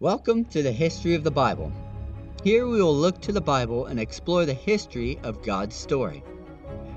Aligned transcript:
Welcome 0.00 0.46
to 0.46 0.62
the 0.62 0.72
History 0.72 1.14
of 1.14 1.24
the 1.24 1.30
Bible. 1.30 1.70
Here 2.42 2.66
we 2.66 2.80
will 2.80 2.96
look 2.96 3.20
to 3.20 3.32
the 3.32 3.40
Bible 3.42 3.84
and 3.84 4.00
explore 4.00 4.46
the 4.46 4.54
history 4.54 5.18
of 5.22 5.42
God's 5.42 5.76
story. 5.76 6.24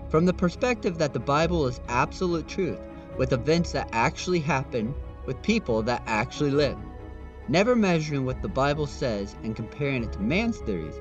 From 0.08 0.26
the 0.26 0.32
perspective 0.32 0.98
that 1.00 1.12
the 1.12 1.20
Bible 1.20 1.68
is 1.68 1.82
absolute 1.90 2.48
truth, 2.48 2.80
with 3.18 3.34
events 3.34 3.74
that 3.74 3.90
actually 3.92 4.40
happen, 4.40 4.96
with 5.26 5.42
people 5.42 5.84
that 5.84 6.02
actually 6.06 6.52
live. 6.52 6.78
Never 7.50 7.76
measuring 7.76 8.24
what 8.24 8.42
the 8.42 8.48
Bible 8.48 8.88
says 8.88 9.36
and 9.44 9.54
comparing 9.54 10.06
it 10.06 10.14
to 10.14 10.22
man's 10.22 10.60
theories, 10.60 10.96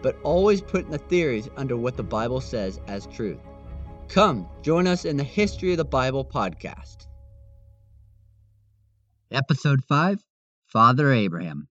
but 0.00 0.16
always 0.22 0.60
putting 0.60 0.92
the 0.92 0.98
theories 0.98 1.48
under 1.56 1.76
what 1.76 1.96
the 1.96 2.04
Bible 2.04 2.40
says 2.40 2.80
as 2.86 3.08
truth. 3.08 3.40
Come, 4.06 4.48
join 4.62 4.86
us 4.86 5.04
in 5.04 5.16
the 5.16 5.24
History 5.24 5.72
of 5.72 5.78
the 5.78 5.84
Bible 5.84 6.24
podcast. 6.24 7.08
Episode 9.32 9.82
5 9.82 10.27
Father 10.70 11.10
Abraham. 11.12 11.66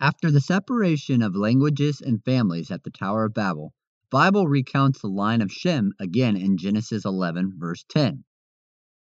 After 0.00 0.30
the 0.30 0.40
separation 0.40 1.20
of 1.20 1.36
languages 1.36 2.00
and 2.00 2.24
families 2.24 2.70
at 2.70 2.82
the 2.82 2.90
Tower 2.90 3.26
of 3.26 3.34
Babel, 3.34 3.74
the 4.04 4.16
Bible 4.16 4.48
recounts 4.48 5.02
the 5.02 5.08
line 5.08 5.42
of 5.42 5.52
Shem 5.52 5.92
again 6.00 6.34
in 6.34 6.56
Genesis 6.56 7.04
11, 7.04 7.58
verse 7.58 7.84
10. 7.90 8.24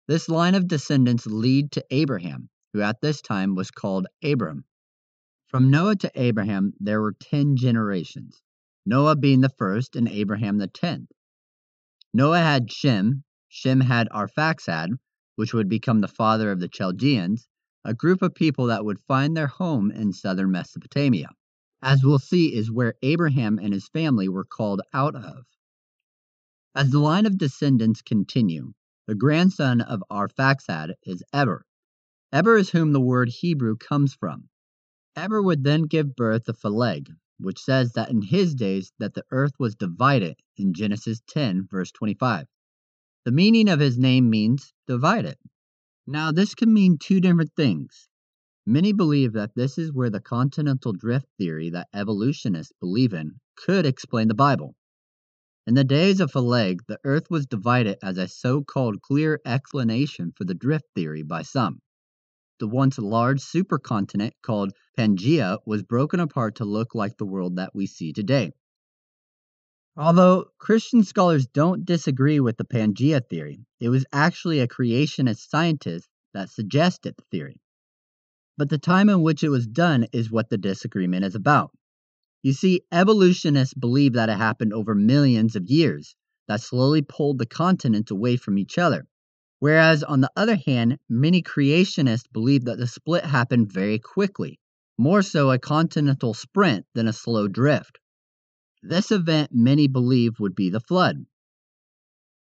This 0.07 0.31
line 0.31 0.55
of 0.55 0.67
descendants 0.67 1.27
lead 1.27 1.71
to 1.73 1.85
Abraham, 1.91 2.49
who 2.73 2.81
at 2.81 3.03
this 3.03 3.21
time 3.21 3.55
was 3.55 3.71
called 3.71 4.07
Abram. 4.25 4.65
From 5.49 5.71
Noah 5.71 5.97
to 5.97 6.11
Abraham 6.15 6.73
there 6.81 7.03
were 7.03 7.17
ten 7.21 7.55
generations, 7.55 8.41
Noah 8.87 9.15
being 9.15 9.43
the 9.43 9.53
first 9.59 9.95
and 9.95 10.09
Abraham 10.09 10.57
the 10.57 10.69
tenth. 10.69 11.13
Noah 12.15 12.39
had 12.39 12.73
Shem, 12.73 13.25
Shem 13.47 13.81
had 13.83 14.09
Arphaxad, 14.09 14.93
which 15.37 15.53
would 15.53 15.69
become 15.69 16.01
the 16.01 16.09
father 16.09 16.51
of 16.51 16.61
the 16.61 16.69
Chaldeans, 16.69 17.47
a 17.89 17.95
group 17.95 18.21
of 18.21 18.35
people 18.35 18.67
that 18.67 18.85
would 18.85 19.01
find 19.01 19.35
their 19.35 19.47
home 19.47 19.91
in 19.91 20.13
southern 20.13 20.51
Mesopotamia, 20.51 21.31
as 21.81 22.05
we'll 22.05 22.19
see 22.19 22.55
is 22.55 22.71
where 22.71 22.93
Abraham 23.01 23.59
and 23.59 23.73
his 23.73 23.89
family 23.89 24.29
were 24.29 24.45
called 24.45 24.83
out 24.93 25.17
of. 25.17 25.47
As 26.75 26.91
the 26.91 26.99
line 26.99 27.25
of 27.25 27.39
descendants 27.39 28.03
continue, 28.03 28.75
the 29.07 29.15
grandson 29.15 29.81
of 29.81 30.05
Arphaxad 30.11 30.93
is 31.05 31.23
Eber. 31.33 31.65
Eber 32.31 32.59
is 32.59 32.69
whom 32.69 32.93
the 32.93 33.01
word 33.01 33.31
Hebrew 33.31 33.75
comes 33.79 34.13
from. 34.13 34.51
Eber 35.17 35.41
would 35.43 35.65
then 35.65 35.85
give 35.85 36.15
birth 36.15 36.45
to 36.45 36.53
Phaleg, 36.53 37.09
which 37.39 37.59
says 37.59 37.93
that 37.93 38.11
in 38.11 38.21
his 38.21 38.55
days 38.55 38.93
that 38.99 39.15
the 39.15 39.25
earth 39.31 39.53
was 39.59 39.75
divided 39.75 40.37
in 40.59 40.75
Genesis 40.75 41.23
10 41.27 41.67
verse 41.71 41.91
25. 41.93 42.49
The 43.25 43.33
meaning 43.33 43.71
of 43.71 43.81
his 43.81 43.97
name 43.99 44.29
means 44.29 44.75
divided. 44.87 45.39
Now, 46.11 46.33
this 46.33 46.55
can 46.55 46.73
mean 46.73 46.97
two 46.97 47.21
different 47.21 47.53
things. 47.55 48.09
Many 48.65 48.95
believe 48.95 49.35
that 49.35 49.55
this 49.55 49.77
is 49.77 49.93
where 49.93 50.09
the 50.09 50.23
continental 50.23 50.95
drift 50.95 51.27
theory 51.37 51.69
that 51.69 51.89
evolutionists 51.93 52.73
believe 52.81 53.13
in 53.13 53.41
could 53.57 53.85
explain 53.85 54.29
the 54.29 54.35
Bible. 54.35 54.75
In 55.67 55.75
the 55.75 55.85
days 55.85 56.21
of 56.21 56.33
Phaleg, 56.33 56.87
the 56.87 56.99
earth 57.05 57.29
was 57.29 57.45
divided 57.45 57.99
as 58.03 58.17
a 58.17 58.27
so 58.27 58.65
called 58.65 59.03
clear 59.03 59.39
explanation 59.45 60.33
for 60.35 60.47
the 60.47 60.55
drift 60.55 60.87
theory 60.95 61.23
by 61.23 61.43
some. 61.43 61.83
The 62.59 62.69
once 62.69 62.97
large 62.97 63.43
supercontinent 63.43 64.33
called 64.41 64.73
Pangaea 64.97 65.59
was 65.67 65.83
broken 65.83 66.21
apart 66.21 66.55
to 66.55 66.65
look 66.65 66.95
like 66.95 67.19
the 67.19 67.27
world 67.27 67.57
that 67.57 67.75
we 67.75 67.87
see 67.87 68.15
today. 68.15 68.53
Although 70.01 70.53
Christian 70.59 71.03
scholars 71.03 71.49
don't 71.49 71.85
disagree 71.85 72.39
with 72.39 72.57
the 72.57 72.65
Pangea 72.65 73.21
theory, 73.29 73.67
it 73.81 73.89
was 73.89 74.07
actually 74.13 74.61
a 74.61 74.69
creationist 74.69 75.51
scientist 75.51 76.09
that 76.33 76.51
suggested 76.51 77.17
the 77.17 77.25
theory. 77.33 77.61
But 78.57 78.69
the 78.69 78.79
time 78.79 79.09
in 79.09 79.23
which 79.23 79.43
it 79.43 79.49
was 79.49 79.67
done 79.67 80.07
is 80.13 80.31
what 80.31 80.51
the 80.51 80.57
disagreement 80.57 81.25
is 81.25 81.35
about. 81.35 81.73
You 82.45 82.53
see, 82.53 82.83
evolutionists 82.93 83.75
believe 83.75 84.13
that 84.13 84.29
it 84.29 84.37
happened 84.37 84.73
over 84.73 84.95
millions 84.95 85.57
of 85.57 85.69
years, 85.69 86.15
that 86.47 86.61
slowly 86.61 87.03
pulled 87.03 87.39
the 87.39 87.47
continents 87.47 88.13
away 88.13 88.37
from 88.37 88.57
each 88.57 88.79
other. 88.79 89.09
Whereas, 89.59 90.05
on 90.05 90.21
the 90.21 90.31
other 90.37 90.55
hand, 90.55 91.01
many 91.09 91.43
creationists 91.43 92.31
believe 92.33 92.67
that 92.67 92.79
the 92.79 92.87
split 92.87 93.25
happened 93.25 93.73
very 93.73 93.99
quickly, 93.99 94.61
more 94.97 95.23
so 95.23 95.51
a 95.51 95.59
continental 95.59 96.35
sprint 96.35 96.87
than 96.95 97.09
a 97.09 97.13
slow 97.13 97.49
drift. 97.49 97.99
This 98.89 99.11
event 99.11 99.51
many 99.53 99.87
believe 99.87 100.41
would 100.41 100.55
be 100.55 100.71
the 100.71 100.81
flood. 100.81 101.27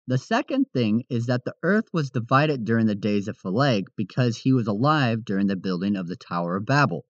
The 0.08 0.18
second 0.18 0.66
thing 0.72 1.04
is 1.08 1.26
that 1.26 1.44
the 1.44 1.54
earth 1.62 1.84
was 1.92 2.10
divided 2.10 2.64
during 2.64 2.86
the 2.86 2.96
days 2.96 3.28
of 3.28 3.38
Phaleg 3.38 3.84
because 3.96 4.38
he 4.38 4.52
was 4.52 4.66
alive 4.66 5.24
during 5.24 5.46
the 5.46 5.54
building 5.54 5.94
of 5.94 6.08
the 6.08 6.16
Tower 6.16 6.56
of 6.56 6.66
Babel. 6.66 7.06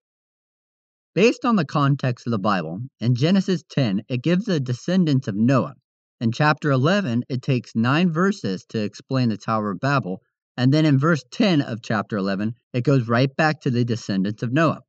Based 1.15 1.45
on 1.45 1.55
the 1.55 1.65
context 1.65 2.27
of 2.27 2.31
the 2.31 2.37
Bible, 2.37 2.81
in 2.99 3.15
Genesis 3.15 3.63
10, 3.71 4.03
it 4.07 4.21
gives 4.21 4.45
the 4.45 4.59
descendants 4.59 5.27
of 5.27 5.35
Noah. 5.35 5.77
In 6.21 6.31
chapter 6.31 6.69
11, 6.69 7.23
it 7.27 7.41
takes 7.41 7.75
nine 7.75 8.11
verses 8.11 8.63
to 8.69 8.83
explain 8.83 9.29
the 9.29 9.37
Tower 9.37 9.71
of 9.71 9.79
Babel, 9.79 10.21
and 10.57 10.71
then 10.71 10.85
in 10.85 10.99
verse 10.99 11.23
10 11.31 11.63
of 11.63 11.81
chapter 11.81 12.17
11, 12.17 12.53
it 12.71 12.83
goes 12.83 13.07
right 13.07 13.35
back 13.35 13.61
to 13.61 13.71
the 13.71 13.83
descendants 13.83 14.43
of 14.43 14.53
Noah. 14.53 14.81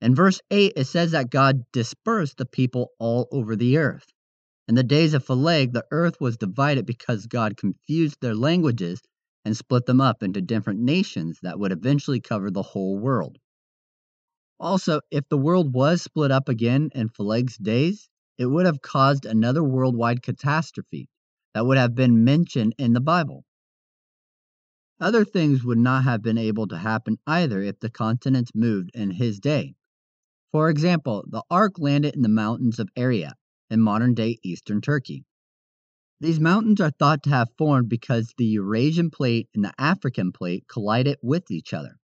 In 0.00 0.14
verse 0.14 0.40
8, 0.50 0.74
it 0.76 0.84
says 0.84 1.12
that 1.12 1.30
God 1.30 1.64
dispersed 1.72 2.36
the 2.36 2.44
people 2.44 2.90
all 2.98 3.28
over 3.32 3.56
the 3.56 3.78
earth. 3.78 4.06
In 4.68 4.74
the 4.74 4.82
days 4.82 5.14
of 5.14 5.24
Phaleg, 5.24 5.72
the 5.72 5.86
earth 5.90 6.20
was 6.20 6.36
divided 6.36 6.84
because 6.84 7.26
God 7.26 7.56
confused 7.56 8.18
their 8.20 8.34
languages 8.34 9.00
and 9.44 9.56
split 9.56 9.86
them 9.86 10.00
up 10.00 10.22
into 10.22 10.42
different 10.42 10.80
nations 10.80 11.38
that 11.42 11.58
would 11.58 11.72
eventually 11.72 12.20
cover 12.20 12.50
the 12.50 12.62
whole 12.62 12.98
world. 12.98 13.38
Also, 14.58 15.00
if 15.10 15.28
the 15.28 15.38
world 15.38 15.72
was 15.72 16.02
split 16.02 16.30
up 16.30 16.48
again 16.48 16.90
in 16.94 17.08
Phaleg's 17.08 17.56
days, 17.56 18.08
it 18.38 18.46
would 18.46 18.66
have 18.66 18.82
caused 18.82 19.24
another 19.24 19.62
worldwide 19.62 20.22
catastrophe 20.22 21.08
that 21.54 21.64
would 21.64 21.78
have 21.78 21.94
been 21.94 22.24
mentioned 22.24 22.74
in 22.76 22.92
the 22.92 23.00
Bible. 23.00 23.44
Other 24.98 25.24
things 25.24 25.62
would 25.62 25.78
not 25.78 26.04
have 26.04 26.22
been 26.22 26.38
able 26.38 26.66
to 26.68 26.76
happen 26.76 27.18
either 27.26 27.62
if 27.62 27.78
the 27.78 27.90
continents 27.90 28.50
moved 28.54 28.90
in 28.94 29.10
his 29.10 29.38
day. 29.40 29.75
For 30.56 30.70
example, 30.70 31.22
the 31.28 31.42
ark 31.50 31.78
landed 31.78 32.16
in 32.16 32.22
the 32.22 32.30
mountains 32.30 32.78
of 32.78 32.88
Ararat 32.96 33.36
in 33.68 33.82
modern 33.82 34.14
day 34.14 34.38
eastern 34.42 34.80
Turkey. 34.80 35.26
These 36.18 36.40
mountains 36.40 36.80
are 36.80 36.92
thought 36.92 37.22
to 37.24 37.28
have 37.28 37.50
formed 37.58 37.90
because 37.90 38.32
the 38.38 38.46
Eurasian 38.46 39.10
plate 39.10 39.50
and 39.54 39.62
the 39.62 39.74
African 39.78 40.32
plate 40.32 40.64
collided 40.66 41.18
with 41.22 41.50
each 41.50 41.74
other. 41.74 41.98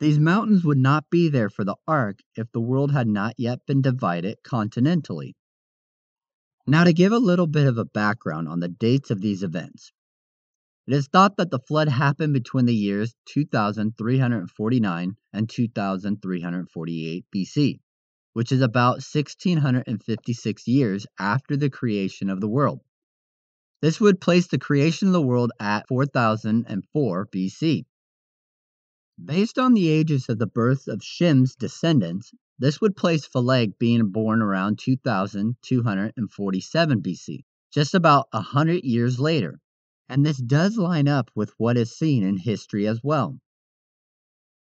These 0.00 0.18
mountains 0.18 0.64
would 0.64 0.78
not 0.78 1.08
be 1.10 1.28
there 1.28 1.48
for 1.48 1.64
the 1.64 1.76
ark 1.86 2.18
if 2.34 2.50
the 2.50 2.60
world 2.60 2.90
had 2.90 3.06
not 3.06 3.36
yet 3.38 3.64
been 3.66 3.82
divided 3.82 4.38
continentally. 4.44 5.34
Now, 6.66 6.82
to 6.82 6.92
give 6.92 7.12
a 7.12 7.18
little 7.18 7.46
bit 7.46 7.68
of 7.68 7.78
a 7.78 7.84
background 7.84 8.48
on 8.48 8.58
the 8.58 8.68
dates 8.68 9.12
of 9.12 9.20
these 9.20 9.44
events, 9.44 9.92
it 10.86 10.92
is 10.92 11.08
thought 11.08 11.38
that 11.38 11.50
the 11.50 11.60
flood 11.60 11.88
happened 11.88 12.34
between 12.34 12.66
the 12.66 12.74
years 12.74 13.14
2349 13.24 15.16
and 15.32 15.48
2348 15.48 17.24
BC, 17.34 17.80
which 18.34 18.52
is 18.52 18.60
about 18.60 19.00
1656 19.00 20.68
years 20.68 21.06
after 21.18 21.56
the 21.56 21.70
creation 21.70 22.28
of 22.28 22.42
the 22.42 22.48
world. 22.48 22.82
This 23.80 23.98
would 23.98 24.20
place 24.20 24.46
the 24.46 24.58
creation 24.58 25.08
of 25.08 25.14
the 25.14 25.22
world 25.22 25.52
at 25.58 25.88
4004 25.88 27.28
BC. 27.28 27.86
Based 29.24 29.58
on 29.58 29.72
the 29.72 29.88
ages 29.88 30.28
of 30.28 30.38
the 30.38 30.46
births 30.46 30.86
of 30.86 31.02
Shem's 31.02 31.54
descendants, 31.54 32.30
this 32.58 32.82
would 32.82 32.94
place 32.94 33.26
Phaleg 33.26 33.78
being 33.78 34.10
born 34.10 34.42
around 34.42 34.78
2247 34.80 37.00
BC, 37.00 37.44
just 37.72 37.94
about 37.94 38.28
a 38.34 38.42
hundred 38.42 38.84
years 38.84 39.18
later 39.18 39.62
and 40.08 40.24
this 40.24 40.38
does 40.38 40.76
line 40.76 41.08
up 41.08 41.30
with 41.34 41.52
what 41.56 41.76
is 41.76 41.96
seen 41.96 42.22
in 42.22 42.36
history 42.36 42.86
as 42.86 43.00
well. 43.02 43.38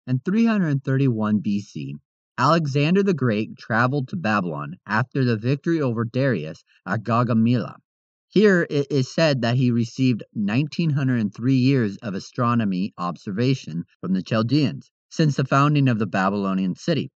In 0.07 0.19
331 0.19 1.41
BC, 1.41 1.93
Alexander 2.37 3.03
the 3.03 3.13
Great 3.13 3.57
traveled 3.57 4.07
to 4.07 4.15
Babylon 4.15 4.77
after 4.87 5.23
the 5.23 5.37
victory 5.37 5.79
over 5.79 6.03
Darius 6.03 6.63
at 6.85 7.03
Gaugamela. 7.03 7.75
Here 8.27 8.65
it 8.69 8.87
is 8.89 9.13
said 9.13 9.43
that 9.43 9.57
he 9.57 9.69
received 9.69 10.23
1903 10.33 11.55
years 11.55 11.97
of 11.97 12.15
astronomy 12.15 12.91
observation 12.97 13.85
from 14.01 14.13
the 14.13 14.23
Chaldeans 14.23 14.89
since 15.09 15.35
the 15.35 15.45
founding 15.45 15.87
of 15.87 15.99
the 15.99 16.07
Babylonian 16.07 16.73
city. 16.73 17.11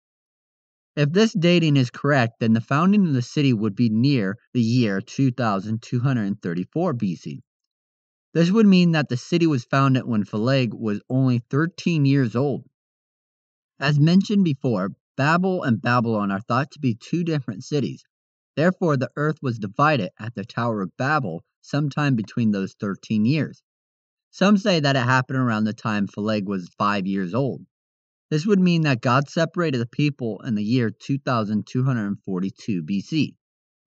If 0.95 1.11
this 1.11 1.33
dating 1.33 1.77
is 1.77 1.89
correct, 1.89 2.39
then 2.39 2.53
the 2.53 2.61
founding 2.61 3.07
of 3.07 3.13
the 3.13 3.21
city 3.23 3.53
would 3.53 3.75
be 3.75 3.89
near 3.89 4.37
the 4.53 4.61
year 4.61 5.01
2234 5.01 6.93
BC. 6.93 7.39
This 8.33 8.51
would 8.51 8.65
mean 8.65 8.91
that 8.91 9.09
the 9.09 9.17
city 9.17 9.47
was 9.47 9.63
founded 9.63 10.05
when 10.05 10.23
Phaleg 10.23 10.73
was 10.73 11.01
only 11.09 11.39
13 11.49 12.05
years 12.05 12.35
old. 12.35 12.65
As 13.79 13.99
mentioned 13.99 14.43
before, 14.43 14.95
Babel 15.15 15.63
and 15.63 15.81
Babylon 15.81 16.31
are 16.31 16.41
thought 16.41 16.71
to 16.71 16.79
be 16.79 16.93
two 16.93 17.23
different 17.23 17.63
cities. 17.63 18.03
Therefore, 18.55 18.97
the 18.97 19.11
earth 19.15 19.37
was 19.41 19.59
divided 19.59 20.09
at 20.19 20.35
the 20.35 20.43
Tower 20.43 20.81
of 20.81 20.97
Babel 20.97 21.43
sometime 21.61 22.15
between 22.15 22.51
those 22.51 22.73
13 22.73 23.25
years. 23.25 23.63
Some 24.29 24.57
say 24.57 24.79
that 24.79 24.95
it 24.95 25.03
happened 25.03 25.39
around 25.39 25.63
the 25.63 25.73
time 25.73 26.07
Phaleg 26.07 26.45
was 26.45 26.69
five 26.77 27.07
years 27.07 27.33
old. 27.33 27.65
This 28.29 28.45
would 28.45 28.59
mean 28.59 28.81
that 28.81 29.01
God 29.01 29.29
separated 29.29 29.77
the 29.77 29.85
people 29.85 30.41
in 30.41 30.55
the 30.55 30.63
year 30.63 30.89
2242 30.89 32.83
BC, 32.83 33.35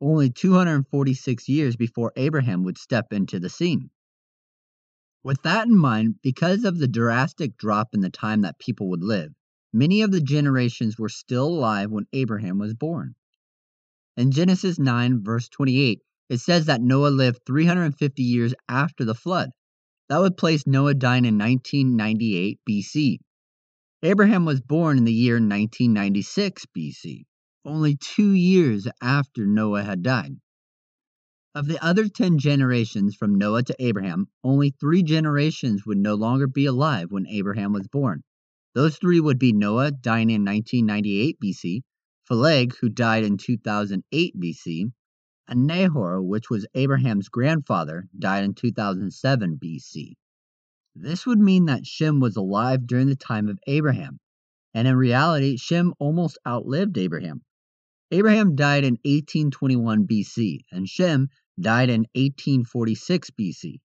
only 0.00 0.31
246 0.31 1.48
years 1.48 1.76
before 1.76 2.12
Abraham 2.16 2.64
would 2.64 2.78
step 2.78 3.12
into 3.12 3.38
the 3.38 3.50
scene. 3.50 3.90
With 5.22 5.43
that 5.43 5.67
in 5.67 5.76
mind, 5.76 6.17
because 6.22 6.64
of 6.64 6.78
the 6.78 6.88
drastic 6.88 7.58
drop 7.58 7.94
in 7.94 8.00
the 8.00 8.08
time 8.08 8.40
that 8.40 8.58
people 8.58 8.88
would 8.88 9.02
live, 9.02 9.34
many 9.70 10.00
of 10.00 10.12
the 10.12 10.20
generations 10.20 10.99
were 10.99 11.11
still 11.11 11.46
alive 11.46 11.90
when 11.90 12.06
Abraham 12.14 12.58
was 12.58 12.72
born. 12.72 13.14
In 14.17 14.31
Genesis 14.31 14.78
9, 14.78 15.22
verse 15.22 15.49
28, 15.50 16.00
it 16.31 16.40
says 16.40 16.67
that 16.67 16.81
Noah 16.81 17.08
lived 17.08 17.40
350 17.44 18.22
years 18.22 18.55
after 18.69 19.05
the 19.05 19.14
flood. 19.14 19.50
That 20.08 20.20
would 20.20 20.38
place 20.38 20.67
Noah 20.67 20.94
dying 20.94 21.26
in 21.26 21.37
1998 21.37 22.58
BC. 22.69 23.19
Abraham 24.02 24.46
was 24.46 24.62
born 24.62 24.96
in 24.96 25.05
the 25.05 25.12
year 25.12 25.34
1996 25.34 26.64
BC, 26.75 27.26
only 27.66 27.96
two 27.96 28.32
years 28.32 28.88
after 29.02 29.46
Noah 29.46 29.82
had 29.82 30.02
died. 30.02 30.40
Of 31.52 31.67
the 31.67 31.85
other 31.85 32.06
10 32.06 32.38
generations 32.38 33.17
from 33.17 33.35
Noah 33.35 33.64
to 33.64 33.76
Abraham, 33.81 34.29
only 34.44 34.70
three 34.70 35.02
generations 35.02 35.85
would 35.85 35.99
no 35.99 36.14
longer 36.14 36.47
be 36.47 36.64
alive 36.64 37.11
when 37.11 37.26
Abraham 37.26 37.73
was 37.73 37.88
born. 37.88 38.23
Those 38.73 38.99
three 38.99 39.19
would 39.19 39.41
be 39.41 39.52
Noah, 39.52 39.91
dying 39.91 40.31
in 40.31 40.44
1998 40.44 41.41
BC, 41.41 41.81
Peleg, 42.29 42.76
who 42.76 42.88
died 42.88 43.25
in 43.25 43.37
2008 43.37 44.38
BC, 44.38 44.93
and 45.49 45.67
Nahor, 45.67 46.23
which 46.23 46.50
was 46.50 46.69
Abraham's 46.75 47.29
grandfather, 47.29 48.08
died 48.17 48.44
in 48.44 48.55
2007 48.55 49.58
BC. 49.58 50.12
This 50.94 51.26
would 51.26 51.41
mean 51.41 51.64
that 51.64 51.85
Shem 51.85 52.20
was 52.20 52.37
alive 52.37 52.87
during 52.87 53.08
the 53.08 53.17
time 53.17 53.49
of 53.49 53.58
Abraham, 53.67 54.20
and 54.73 54.87
in 54.87 54.94
reality, 54.94 55.56
Shem 55.56 55.94
almost 55.99 56.38
outlived 56.47 56.97
Abraham. 56.97 57.43
Abraham 58.12 58.56
died 58.56 58.82
in 58.82 58.94
1821 59.04 60.06
BC, 60.06 60.60
and 60.72 60.88
Shem 60.88 61.28
died 61.60 61.90
in 61.90 62.00
1846 62.14 63.30
BC, 63.30 63.80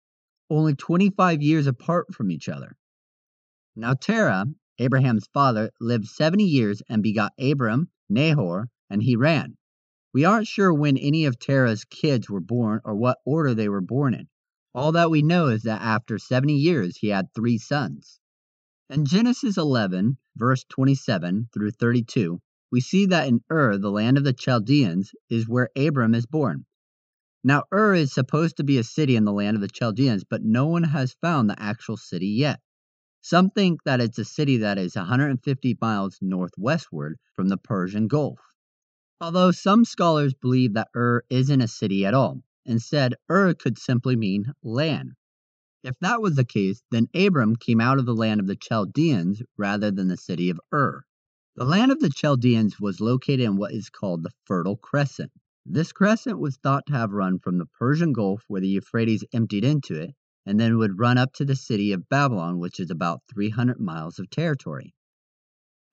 only 0.49 0.73
25 0.73 1.43
years 1.43 1.67
apart 1.67 2.13
from 2.13 2.31
each 2.31 2.49
other. 2.49 2.75
Now 3.75 3.93
Terah, 3.93 4.45
Abraham's 4.79 5.27
father, 5.27 5.69
lived 5.79 6.07
70 6.07 6.43
years 6.43 6.81
and 6.89 7.03
begot 7.03 7.33
Abram, 7.39 7.91
Nahor, 8.09 8.69
and 8.89 9.03
Haran. 9.03 9.57
We 10.11 10.25
aren't 10.25 10.47
sure 10.47 10.73
when 10.73 10.97
any 10.97 11.25
of 11.25 11.37
Terah's 11.37 11.85
kids 11.85 12.29
were 12.29 12.39
born 12.39 12.81
or 12.83 12.95
what 12.95 13.19
order 13.25 13.53
they 13.53 13.69
were 13.69 13.81
born 13.81 14.13
in. 14.13 14.27
All 14.73 14.91
that 14.93 15.11
we 15.11 15.21
know 15.21 15.47
is 15.47 15.63
that 15.63 15.81
after 15.81 16.17
70 16.17 16.53
years 16.53 16.97
he 16.97 17.09
had 17.09 17.33
three 17.33 17.57
sons. 17.57 18.19
In 18.89 19.05
Genesis 19.05 19.57
11, 19.57 20.17
verse 20.35 20.63
27 20.69 21.49
through 21.53 21.71
32, 21.71 22.41
we 22.71 22.81
see 22.81 23.05
that 23.05 23.27
in 23.27 23.41
Ur, 23.51 23.77
the 23.77 23.91
land 23.91 24.17
of 24.17 24.23
the 24.23 24.33
Chaldeans, 24.33 25.11
is 25.29 25.47
where 25.47 25.69
Abram 25.75 26.15
is 26.15 26.25
born. 26.25 26.65
Now, 27.43 27.63
Ur 27.71 27.93
is 27.93 28.11
supposed 28.11 28.57
to 28.57 28.63
be 28.63 28.77
a 28.77 28.83
city 28.83 29.15
in 29.15 29.23
the 29.23 29.31
land 29.31 29.55
of 29.55 29.61
the 29.61 29.67
Chaldeans, 29.67 30.23
but 30.23 30.43
no 30.43 30.65
one 30.65 30.83
has 30.83 31.15
found 31.21 31.49
the 31.49 31.61
actual 31.61 31.95
city 31.95 32.27
yet. 32.27 32.59
Some 33.21 33.49
think 33.49 33.83
that 33.83 34.01
it's 34.01 34.17
a 34.17 34.25
city 34.25 34.57
that 34.57 34.77
is 34.77 34.95
150 34.95 35.77
miles 35.79 36.17
northwestward 36.21 37.17
from 37.33 37.49
the 37.49 37.57
Persian 37.57 38.07
Gulf. 38.07 38.39
Although 39.21 39.51
some 39.51 39.85
scholars 39.85 40.33
believe 40.33 40.73
that 40.73 40.89
Ur 40.95 41.23
isn't 41.29 41.61
a 41.61 41.67
city 41.67 42.05
at 42.05 42.13
all. 42.13 42.43
Instead, 42.65 43.15
Ur 43.29 43.53
could 43.53 43.77
simply 43.77 44.15
mean 44.15 44.53
land. 44.63 45.13
If 45.83 45.99
that 45.99 46.21
was 46.21 46.35
the 46.35 46.45
case, 46.45 46.81
then 46.89 47.09
Abram 47.13 47.55
came 47.55 47.79
out 47.79 47.99
of 47.99 48.07
the 48.07 48.15
land 48.15 48.39
of 48.39 48.47
the 48.47 48.55
Chaldeans 48.55 49.43
rather 49.55 49.91
than 49.91 50.07
the 50.07 50.17
city 50.17 50.49
of 50.49 50.59
Ur. 50.73 51.05
The 51.57 51.63
land 51.63 51.89
of 51.89 52.01
the 52.01 52.09
Chaldeans 52.09 52.81
was 52.81 52.99
located 52.99 53.39
in 53.39 53.55
what 53.55 53.73
is 53.73 53.89
called 53.89 54.23
the 54.23 54.33
Fertile 54.43 54.75
Crescent. 54.75 55.31
This 55.65 55.93
crescent 55.93 56.37
was 56.37 56.57
thought 56.57 56.85
to 56.87 56.93
have 56.93 57.13
run 57.13 57.39
from 57.39 57.59
the 57.59 57.65
Persian 57.65 58.11
Gulf 58.11 58.43
where 58.49 58.59
the 58.59 58.67
Euphrates 58.67 59.23
emptied 59.31 59.63
into 59.63 59.95
it, 59.95 60.15
and 60.45 60.59
then 60.59 60.77
would 60.77 60.99
run 60.99 61.17
up 61.17 61.31
to 61.35 61.45
the 61.45 61.55
city 61.55 61.93
of 61.93 62.09
Babylon, 62.09 62.59
which 62.59 62.77
is 62.77 62.91
about 62.91 63.21
300 63.33 63.79
miles 63.79 64.19
of 64.19 64.29
territory. 64.29 64.93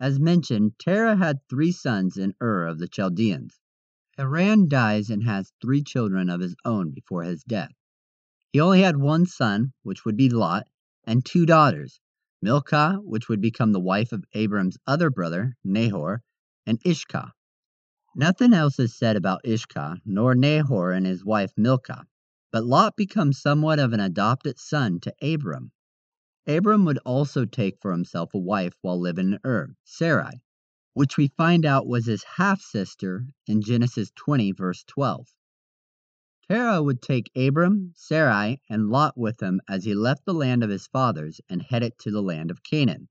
As 0.00 0.18
mentioned, 0.18 0.80
Terah 0.80 1.14
had 1.14 1.38
three 1.48 1.70
sons 1.70 2.16
in 2.16 2.34
Ur 2.42 2.66
of 2.66 2.80
the 2.80 2.88
Chaldeans. 2.88 3.60
Haran 4.18 4.68
dies 4.68 5.10
and 5.10 5.22
has 5.22 5.52
three 5.62 5.84
children 5.84 6.28
of 6.28 6.40
his 6.40 6.56
own 6.64 6.90
before 6.90 7.22
his 7.22 7.44
death. 7.44 7.70
He 8.52 8.58
only 8.58 8.80
had 8.80 8.96
one 8.96 9.26
son, 9.26 9.74
which 9.84 10.04
would 10.04 10.16
be 10.16 10.28
Lot, 10.28 10.66
and 11.04 11.24
two 11.24 11.46
daughters, 11.46 12.00
Milcah, 12.42 12.98
which 13.04 13.28
would 13.28 13.40
become 13.40 13.70
the 13.70 13.80
wife 13.80 14.10
of 14.10 14.24
Abram's 14.32 14.76
other 14.86 15.10
brother, 15.10 15.56
Nahor, 15.62 16.22
and 16.66 16.80
Ishkah. 16.84 17.30
Nothing 18.16 18.52
else 18.52 18.78
is 18.78 18.94
said 18.94 19.16
about 19.16 19.44
Ishkah, 19.44 20.00
nor 20.04 20.34
Nahor 20.34 20.90
and 20.90 21.06
his 21.06 21.24
wife 21.24 21.52
Milcah, 21.56 22.04
but 22.50 22.64
Lot 22.64 22.96
becomes 22.96 23.40
somewhat 23.40 23.78
of 23.78 23.92
an 23.92 24.00
adopted 24.00 24.58
son 24.58 24.98
to 25.00 25.14
Abram. 25.22 25.70
Abram 26.46 26.84
would 26.84 26.98
also 27.06 27.44
take 27.44 27.78
for 27.80 27.92
himself 27.92 28.34
a 28.34 28.38
wife 28.38 28.74
while 28.82 28.98
living 28.98 29.34
in 29.34 29.38
Ur, 29.46 29.76
Sarai, 29.84 30.42
which 30.94 31.16
we 31.16 31.28
find 31.28 31.64
out 31.64 31.86
was 31.86 32.06
his 32.06 32.24
half 32.24 32.60
sister 32.60 33.24
in 33.46 33.62
Genesis 33.62 34.10
20, 34.16 34.50
verse 34.50 34.82
12. 34.88 35.32
Terah 36.52 36.82
would 36.82 37.00
take 37.00 37.30
Abram, 37.34 37.94
Sarai, 37.96 38.60
and 38.68 38.90
Lot 38.90 39.16
with 39.16 39.40
him 39.42 39.62
as 39.66 39.84
he 39.84 39.94
left 39.94 40.26
the 40.26 40.34
land 40.34 40.62
of 40.62 40.68
his 40.68 40.86
fathers 40.86 41.40
and 41.48 41.62
headed 41.62 41.98
to 42.00 42.10
the 42.10 42.20
land 42.20 42.50
of 42.50 42.62
Canaan. 42.62 43.08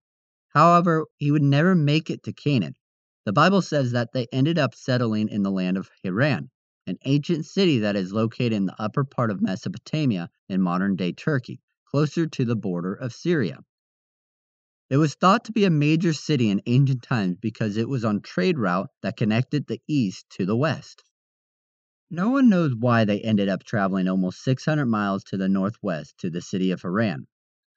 However, 0.50 1.08
he 1.18 1.32
would 1.32 1.42
never 1.42 1.74
make 1.74 2.12
it 2.12 2.22
to 2.26 2.34
Canaan 2.34 2.76
the 3.24 3.34
Bible 3.34 3.62
says 3.62 3.92
that 3.92 4.14
they 4.14 4.28
ended 4.32 4.58
up 4.58 4.74
settling 4.74 5.30
in 5.30 5.44
the 5.44 5.52
land 5.52 5.78
of 5.78 5.90
Haran, 6.04 6.50
an 6.88 6.98
ancient 7.06 7.46
city 7.46 7.80
that 7.80 7.96
is 7.96 8.12
located 8.12 8.54
in 8.54 8.66
the 8.66 8.82
upper 8.82 9.04
part 9.04 9.30
of 9.30 9.42
Mesopotamia 9.42 10.30
in 10.50 10.62
modern 10.62 10.96
day 10.96 11.12
Turkey, 11.12 11.62
closer 11.86 12.26
to 12.26 12.46
the 12.46 12.56
border 12.56 12.94
of 12.94 13.14
Syria. 13.14 13.64
It 14.90 14.98
was 14.98 15.14
thought 15.14 15.46
to 15.46 15.52
be 15.52 15.66
a 15.66 15.70
major 15.70 16.14
city 16.14 16.50
in 16.50 16.62
ancient 16.66 17.04
times 17.04 17.38
because 17.40 17.78
it 17.78 17.90
was 17.90 18.04
on 18.04 18.22
trade 18.22 18.58
route 18.58 18.90
that 19.02 19.18
connected 19.18 19.68
the 19.68 19.82
east 19.88 20.28
to 20.32 20.46
the 20.46 20.58
west. 20.58 21.04
No 22.14 22.30
one 22.30 22.50
knows 22.50 22.76
why 22.76 23.06
they 23.06 23.22
ended 23.22 23.48
up 23.48 23.64
traveling 23.64 24.10
almost 24.10 24.44
600 24.44 24.86
miles 24.86 25.24
to 25.24 25.38
the 25.38 25.48
northwest 25.48 26.18
to 26.18 26.30
the 26.30 26.42
city 26.42 26.72
of 26.72 26.82
Haran. 26.82 27.28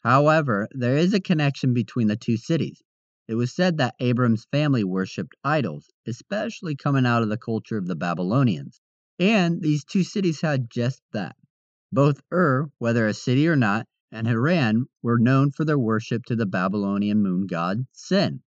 However, 0.01 0.67
there 0.73 0.97
is 0.97 1.15
a 1.15 1.21
connection 1.21 1.73
between 1.73 2.09
the 2.09 2.17
two 2.17 2.37
cities. 2.37 2.83
It 3.29 3.37
was 3.37 3.55
said 3.55 3.79
that 3.79 3.95
Abram's 4.01 4.45
family 4.51 4.83
worshipped 4.83 5.37
idols, 5.45 5.89
especially 6.05 6.75
coming 6.75 7.07
out 7.07 7.23
of 7.23 7.29
the 7.29 7.37
culture 7.37 7.77
of 7.77 7.87
the 7.87 7.95
Babylonians. 7.95 8.81
And 9.21 9.63
these 9.63 9.85
two 9.85 10.03
cities 10.03 10.41
had 10.41 10.69
just 10.69 11.01
that. 11.13 11.37
Both 11.93 12.21
Ur, 12.33 12.73
whether 12.79 13.07
a 13.07 13.15
city 13.15 13.47
or 13.47 13.55
not, 13.55 13.87
and 14.11 14.27
Haran 14.27 14.87
were 15.01 15.21
known 15.21 15.53
for 15.53 15.65
their 15.65 15.79
worship 15.79 16.25
to 16.25 16.35
the 16.35 16.45
Babylonian 16.45 17.23
moon 17.23 17.47
god 17.47 17.87
Sin. 17.93 18.43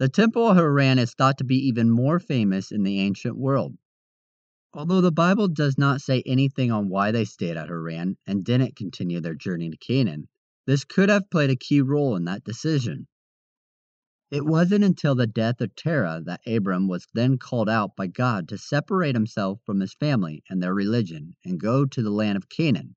The 0.00 0.08
temple 0.08 0.48
of 0.48 0.56
Haran 0.56 0.98
is 0.98 1.14
thought 1.14 1.38
to 1.38 1.44
be 1.44 1.68
even 1.68 1.88
more 1.88 2.18
famous 2.18 2.72
in 2.72 2.82
the 2.82 2.98
ancient 2.98 3.38
world. 3.38 3.78
Although 4.76 5.02
the 5.02 5.12
Bible 5.12 5.46
does 5.46 5.78
not 5.78 6.00
say 6.00 6.20
anything 6.26 6.72
on 6.72 6.88
why 6.88 7.12
they 7.12 7.24
stayed 7.24 7.56
at 7.56 7.68
Haran 7.68 8.16
and 8.26 8.44
didn't 8.44 8.74
continue 8.74 9.20
their 9.20 9.36
journey 9.36 9.70
to 9.70 9.76
Canaan, 9.76 10.26
this 10.66 10.84
could 10.84 11.08
have 11.08 11.30
played 11.30 11.50
a 11.50 11.54
key 11.54 11.80
role 11.80 12.16
in 12.16 12.24
that 12.24 12.42
decision. 12.42 13.06
It 14.32 14.44
wasn't 14.44 14.82
until 14.82 15.14
the 15.14 15.28
death 15.28 15.60
of 15.60 15.76
Terah 15.76 16.22
that 16.24 16.40
Abram 16.44 16.88
was 16.88 17.06
then 17.14 17.38
called 17.38 17.68
out 17.68 17.94
by 17.94 18.08
God 18.08 18.48
to 18.48 18.58
separate 18.58 19.14
himself 19.14 19.60
from 19.64 19.78
his 19.78 19.94
family 19.94 20.42
and 20.50 20.60
their 20.60 20.74
religion 20.74 21.36
and 21.44 21.60
go 21.60 21.86
to 21.86 22.02
the 22.02 22.10
land 22.10 22.36
of 22.36 22.48
Canaan. 22.48 22.96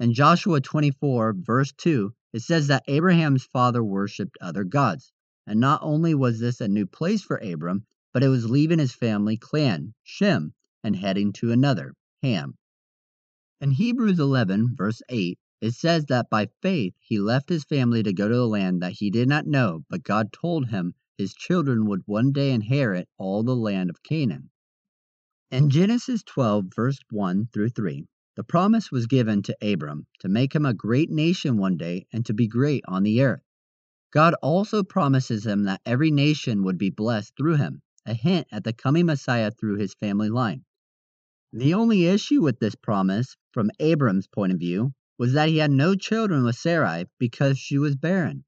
In 0.00 0.14
Joshua 0.14 0.62
24, 0.62 1.34
verse 1.40 1.72
2, 1.72 2.14
it 2.32 2.40
says 2.40 2.68
that 2.68 2.84
Abraham's 2.88 3.44
father 3.44 3.84
worshipped 3.84 4.38
other 4.40 4.64
gods. 4.64 5.12
And 5.46 5.60
not 5.60 5.80
only 5.82 6.14
was 6.14 6.40
this 6.40 6.62
a 6.62 6.68
new 6.68 6.86
place 6.86 7.22
for 7.22 7.36
Abram, 7.36 7.84
but 8.14 8.22
it 8.22 8.28
was 8.28 8.48
leaving 8.48 8.78
his 8.78 8.94
family 8.94 9.36
clan, 9.36 9.92
Shem, 10.04 10.54
and 10.84 10.94
heading 10.94 11.32
to 11.32 11.50
another, 11.50 11.94
Ham. 12.22 12.56
In 13.60 13.72
Hebrews 13.72 14.20
11, 14.20 14.76
verse 14.76 15.02
8, 15.08 15.36
it 15.60 15.74
says 15.74 16.06
that 16.06 16.30
by 16.30 16.46
faith 16.62 16.94
he 17.00 17.18
left 17.18 17.48
his 17.48 17.64
family 17.64 18.04
to 18.04 18.12
go 18.12 18.28
to 18.28 18.36
a 18.36 18.46
land 18.46 18.80
that 18.82 18.92
he 18.92 19.10
did 19.10 19.28
not 19.28 19.48
know, 19.48 19.84
but 19.90 20.04
God 20.04 20.32
told 20.32 20.68
him 20.68 20.94
his 21.18 21.34
children 21.34 21.86
would 21.86 22.02
one 22.06 22.30
day 22.30 22.52
inherit 22.52 23.08
all 23.18 23.42
the 23.42 23.56
land 23.56 23.90
of 23.90 24.02
Canaan. 24.04 24.50
In 25.50 25.68
Genesis 25.68 26.22
12, 26.22 26.66
verse 26.72 26.98
1 27.10 27.48
through 27.52 27.70
3, 27.70 28.06
the 28.36 28.44
promise 28.44 28.92
was 28.92 29.08
given 29.08 29.42
to 29.42 29.56
Abram 29.60 30.06
to 30.20 30.28
make 30.28 30.54
him 30.54 30.66
a 30.66 30.72
great 30.72 31.10
nation 31.10 31.56
one 31.56 31.76
day 31.76 32.06
and 32.12 32.24
to 32.26 32.32
be 32.32 32.46
great 32.46 32.84
on 32.86 33.02
the 33.02 33.22
earth. 33.22 33.42
God 34.12 34.34
also 34.34 34.84
promises 34.84 35.44
him 35.44 35.64
that 35.64 35.80
every 35.84 36.12
nation 36.12 36.62
would 36.62 36.78
be 36.78 36.90
blessed 36.90 37.32
through 37.36 37.56
him, 37.56 37.82
a 38.06 38.14
hint 38.14 38.46
at 38.52 38.64
the 38.64 38.72
coming 38.72 39.06
Messiah 39.06 39.50
through 39.50 39.76
his 39.76 39.94
family 39.94 40.28
line. 40.28 40.64
The 41.52 41.74
only 41.74 42.06
issue 42.06 42.42
with 42.42 42.58
this 42.58 42.74
promise, 42.74 43.36
from 43.52 43.70
Abram's 43.78 44.26
point 44.26 44.52
of 44.52 44.58
view, 44.58 44.92
was 45.18 45.32
that 45.34 45.48
he 45.48 45.58
had 45.58 45.70
no 45.70 45.94
children 45.94 46.44
with 46.44 46.56
Sarai 46.56 47.06
because 47.18 47.58
she 47.58 47.78
was 47.78 47.96
barren. 47.96 48.44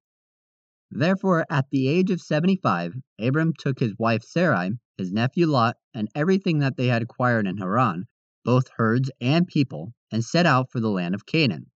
Therefore, 0.90 1.46
at 1.50 1.70
the 1.70 1.88
age 1.88 2.10
of 2.10 2.20
75, 2.20 2.94
Abram 3.18 3.52
took 3.58 3.80
his 3.80 3.98
wife 3.98 4.22
Sarai, 4.24 4.72
his 4.98 5.12
nephew 5.12 5.46
Lot, 5.46 5.76
and 5.94 6.08
everything 6.14 6.58
that 6.60 6.76
they 6.76 6.86
had 6.86 7.02
acquired 7.02 7.46
in 7.46 7.58
Haran, 7.58 8.06
both 8.44 8.70
herds 8.76 9.10
and 9.20 9.46
people, 9.46 9.94
and 10.10 10.24
set 10.24 10.46
out 10.46 10.70
for 10.70 10.80
the 10.80 10.90
land 10.90 11.14
of 11.14 11.26
Canaan. 11.26 11.70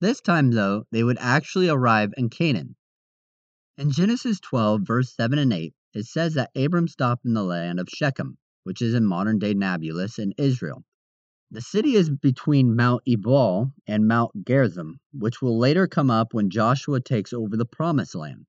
This 0.00 0.20
time, 0.20 0.50
though, 0.50 0.84
they 0.90 1.04
would 1.04 1.18
actually 1.18 1.68
arrive 1.68 2.12
in 2.16 2.30
Canaan. 2.30 2.76
In 3.76 3.90
Genesis 3.90 4.40
12, 4.40 4.82
verse 4.82 5.14
7 5.14 5.38
and 5.38 5.52
8, 5.52 5.74
it 5.94 6.06
says 6.06 6.34
that 6.34 6.50
Abram 6.56 6.88
stopped 6.88 7.24
in 7.24 7.34
the 7.34 7.44
land 7.44 7.78
of 7.78 7.88
Shechem, 7.88 8.36
which 8.64 8.82
is 8.82 8.94
in 8.94 9.06
modern 9.06 9.38
day 9.38 9.54
Nablus 9.54 10.18
in 10.18 10.34
Israel. 10.36 10.84
The 11.50 11.60
city 11.60 11.94
is 11.94 12.10
between 12.10 12.74
Mount 12.74 13.02
Ebal 13.06 13.72
and 13.86 14.08
Mount 14.08 14.44
Gerizim, 14.44 14.98
which 15.12 15.40
will 15.40 15.58
later 15.58 15.86
come 15.86 16.10
up 16.10 16.34
when 16.34 16.50
Joshua 16.50 17.00
takes 17.00 17.32
over 17.32 17.56
the 17.56 17.64
Promised 17.64 18.14
Land. 18.14 18.46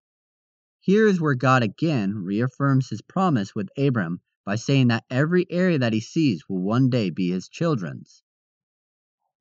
Here 0.79 1.07
is 1.07 1.21
where 1.21 1.35
God 1.35 1.61
again 1.61 2.15
reaffirms 2.15 2.89
his 2.89 3.01
promise 3.01 3.53
with 3.53 3.69
Abram 3.77 4.21
by 4.45 4.55
saying 4.55 4.87
that 4.87 5.05
every 5.09 5.45
area 5.51 5.77
that 5.79 5.93
he 5.93 5.99
sees 5.99 6.47
will 6.47 6.61
one 6.61 6.89
day 6.89 7.09
be 7.09 7.31
his 7.31 7.49
children's. 7.49 8.23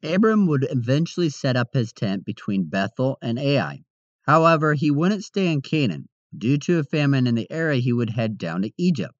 Abram 0.03 0.47
would 0.47 0.67
eventually 0.71 1.31
set 1.31 1.57
up 1.57 1.73
his 1.73 1.93
tent 1.93 2.25
between 2.25 2.65
Bethel 2.69 3.17
and 3.23 3.39
Ai. 3.39 3.85
However, 4.23 4.75
he 4.75 4.91
wouldn't 4.91 5.25
stay 5.25 5.51
in 5.51 5.63
Canaan. 5.63 6.09
Due 6.37 6.59
to 6.59 6.79
a 6.79 6.85
famine 6.85 7.26
in 7.26 7.35
the 7.35 7.50
area, 7.50 7.81
he 7.81 7.93
would 7.93 8.11
head 8.11 8.38
down 8.38 8.62
to 8.62 8.73
Egypt. 8.76 9.14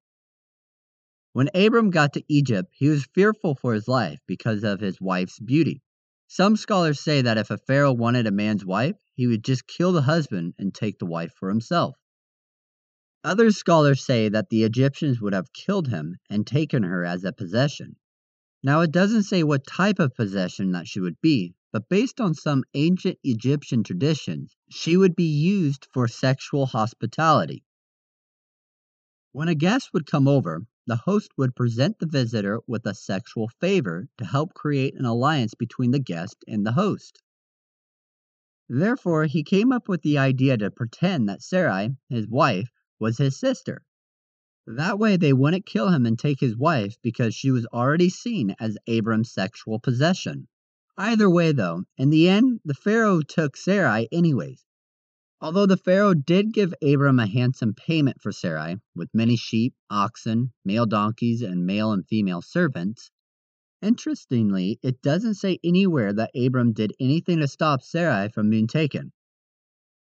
When 1.33 1.49
Abram 1.53 1.89
got 1.89 2.13
to 2.13 2.23
Egypt, 2.27 2.71
he 2.73 2.89
was 2.89 3.09
fearful 3.13 3.55
for 3.55 3.73
his 3.73 3.87
life 3.87 4.19
because 4.25 4.63
of 4.63 4.79
his 4.79 4.99
wife's 4.99 5.39
beauty. 5.39 5.81
Some 6.27 6.55
scholars 6.55 6.99
say 6.99 7.21
that 7.21 7.37
if 7.37 7.51
a 7.51 7.57
pharaoh 7.57 7.93
wanted 7.93 8.25
a 8.25 8.31
man's 8.31 8.65
wife, 8.65 8.95
he 9.13 9.27
would 9.27 9.43
just 9.43 9.67
kill 9.67 9.91
the 9.91 10.01
husband 10.01 10.55
and 10.57 10.73
take 10.73 10.97
the 10.97 11.05
wife 11.05 11.33
for 11.33 11.49
himself. 11.49 11.95
Other 13.23 13.51
scholars 13.51 14.05
say 14.05 14.29
that 14.29 14.49
the 14.49 14.63
Egyptians 14.63 15.21
would 15.21 15.33
have 15.33 15.53
killed 15.53 15.87
him 15.87 16.17
and 16.29 16.45
taken 16.45 16.83
her 16.83 17.05
as 17.05 17.23
a 17.23 17.33
possession. 17.33 17.95
Now, 18.63 18.81
it 18.81 18.91
doesn't 18.91 19.23
say 19.23 19.43
what 19.43 19.67
type 19.67 19.99
of 19.99 20.15
possession 20.15 20.71
that 20.71 20.87
she 20.87 20.99
would 20.99 21.21
be, 21.21 21.55
but 21.71 21.89
based 21.89 22.19
on 22.19 22.33
some 22.33 22.63
ancient 22.73 23.19
Egyptian 23.23 23.83
traditions, 23.83 24.54
she 24.69 24.97
would 24.97 25.15
be 25.15 25.23
used 25.23 25.87
for 25.93 26.07
sexual 26.07 26.65
hospitality. 26.65 27.63
When 29.31 29.47
a 29.47 29.55
guest 29.55 29.89
would 29.93 30.05
come 30.05 30.27
over, 30.27 30.65
the 30.87 30.95
host 30.95 31.31
would 31.37 31.55
present 31.55 31.99
the 31.99 32.05
visitor 32.05 32.61
with 32.67 32.85
a 32.85 32.93
sexual 32.93 33.49
favor 33.59 34.07
to 34.17 34.25
help 34.25 34.53
create 34.53 34.95
an 34.95 35.05
alliance 35.05 35.53
between 35.53 35.91
the 35.91 35.99
guest 35.99 36.43
and 36.47 36.65
the 36.65 36.71
host. 36.71 37.21
Therefore, 38.69 39.25
he 39.25 39.43
came 39.43 39.71
up 39.71 39.87
with 39.87 40.01
the 40.01 40.17
idea 40.17 40.57
to 40.57 40.71
pretend 40.71 41.29
that 41.29 41.43
Sarai, 41.43 41.95
his 42.09 42.27
wife, 42.27 42.71
was 42.99 43.17
his 43.17 43.39
sister. 43.39 43.83
That 44.65 44.97
way, 44.97 45.17
they 45.17 45.33
wouldn't 45.33 45.67
kill 45.67 45.89
him 45.89 46.05
and 46.05 46.17
take 46.17 46.39
his 46.39 46.57
wife 46.57 46.97
because 47.03 47.35
she 47.35 47.51
was 47.51 47.67
already 47.67 48.09
seen 48.09 48.55
as 48.59 48.77
Abram's 48.87 49.31
sexual 49.31 49.79
possession. 49.79 50.47
Either 50.97 51.29
way, 51.29 51.51
though, 51.51 51.83
in 51.97 52.09
the 52.09 52.29
end, 52.29 52.59
the 52.63 52.73
Pharaoh 52.73 53.21
took 53.21 53.57
Sarai 53.57 54.07
anyways, 54.11 54.65
Although 55.41 55.65
the 55.65 55.75
Pharaoh 55.75 56.13
did 56.13 56.53
give 56.53 56.73
Abram 56.81 57.19
a 57.19 57.27
handsome 57.27 57.73
payment 57.73 58.21
for 58.21 58.31
Sarai, 58.31 58.77
with 58.95 59.13
many 59.13 59.35
sheep, 59.35 59.75
oxen, 59.89 60.53
male 60.63 60.85
donkeys, 60.85 61.41
and 61.41 61.65
male 61.67 61.91
and 61.91 62.07
female 62.07 62.41
servants, 62.41 63.11
interestingly, 63.81 64.79
it 64.81 65.01
doesn't 65.01 65.33
say 65.33 65.59
anywhere 65.61 66.13
that 66.13 66.31
Abram 66.33 66.71
did 66.71 66.95
anything 66.99 67.39
to 67.41 67.47
stop 67.49 67.83
Sarai 67.83 68.29
from 68.29 68.49
being 68.49 68.65
taken. 68.65 69.11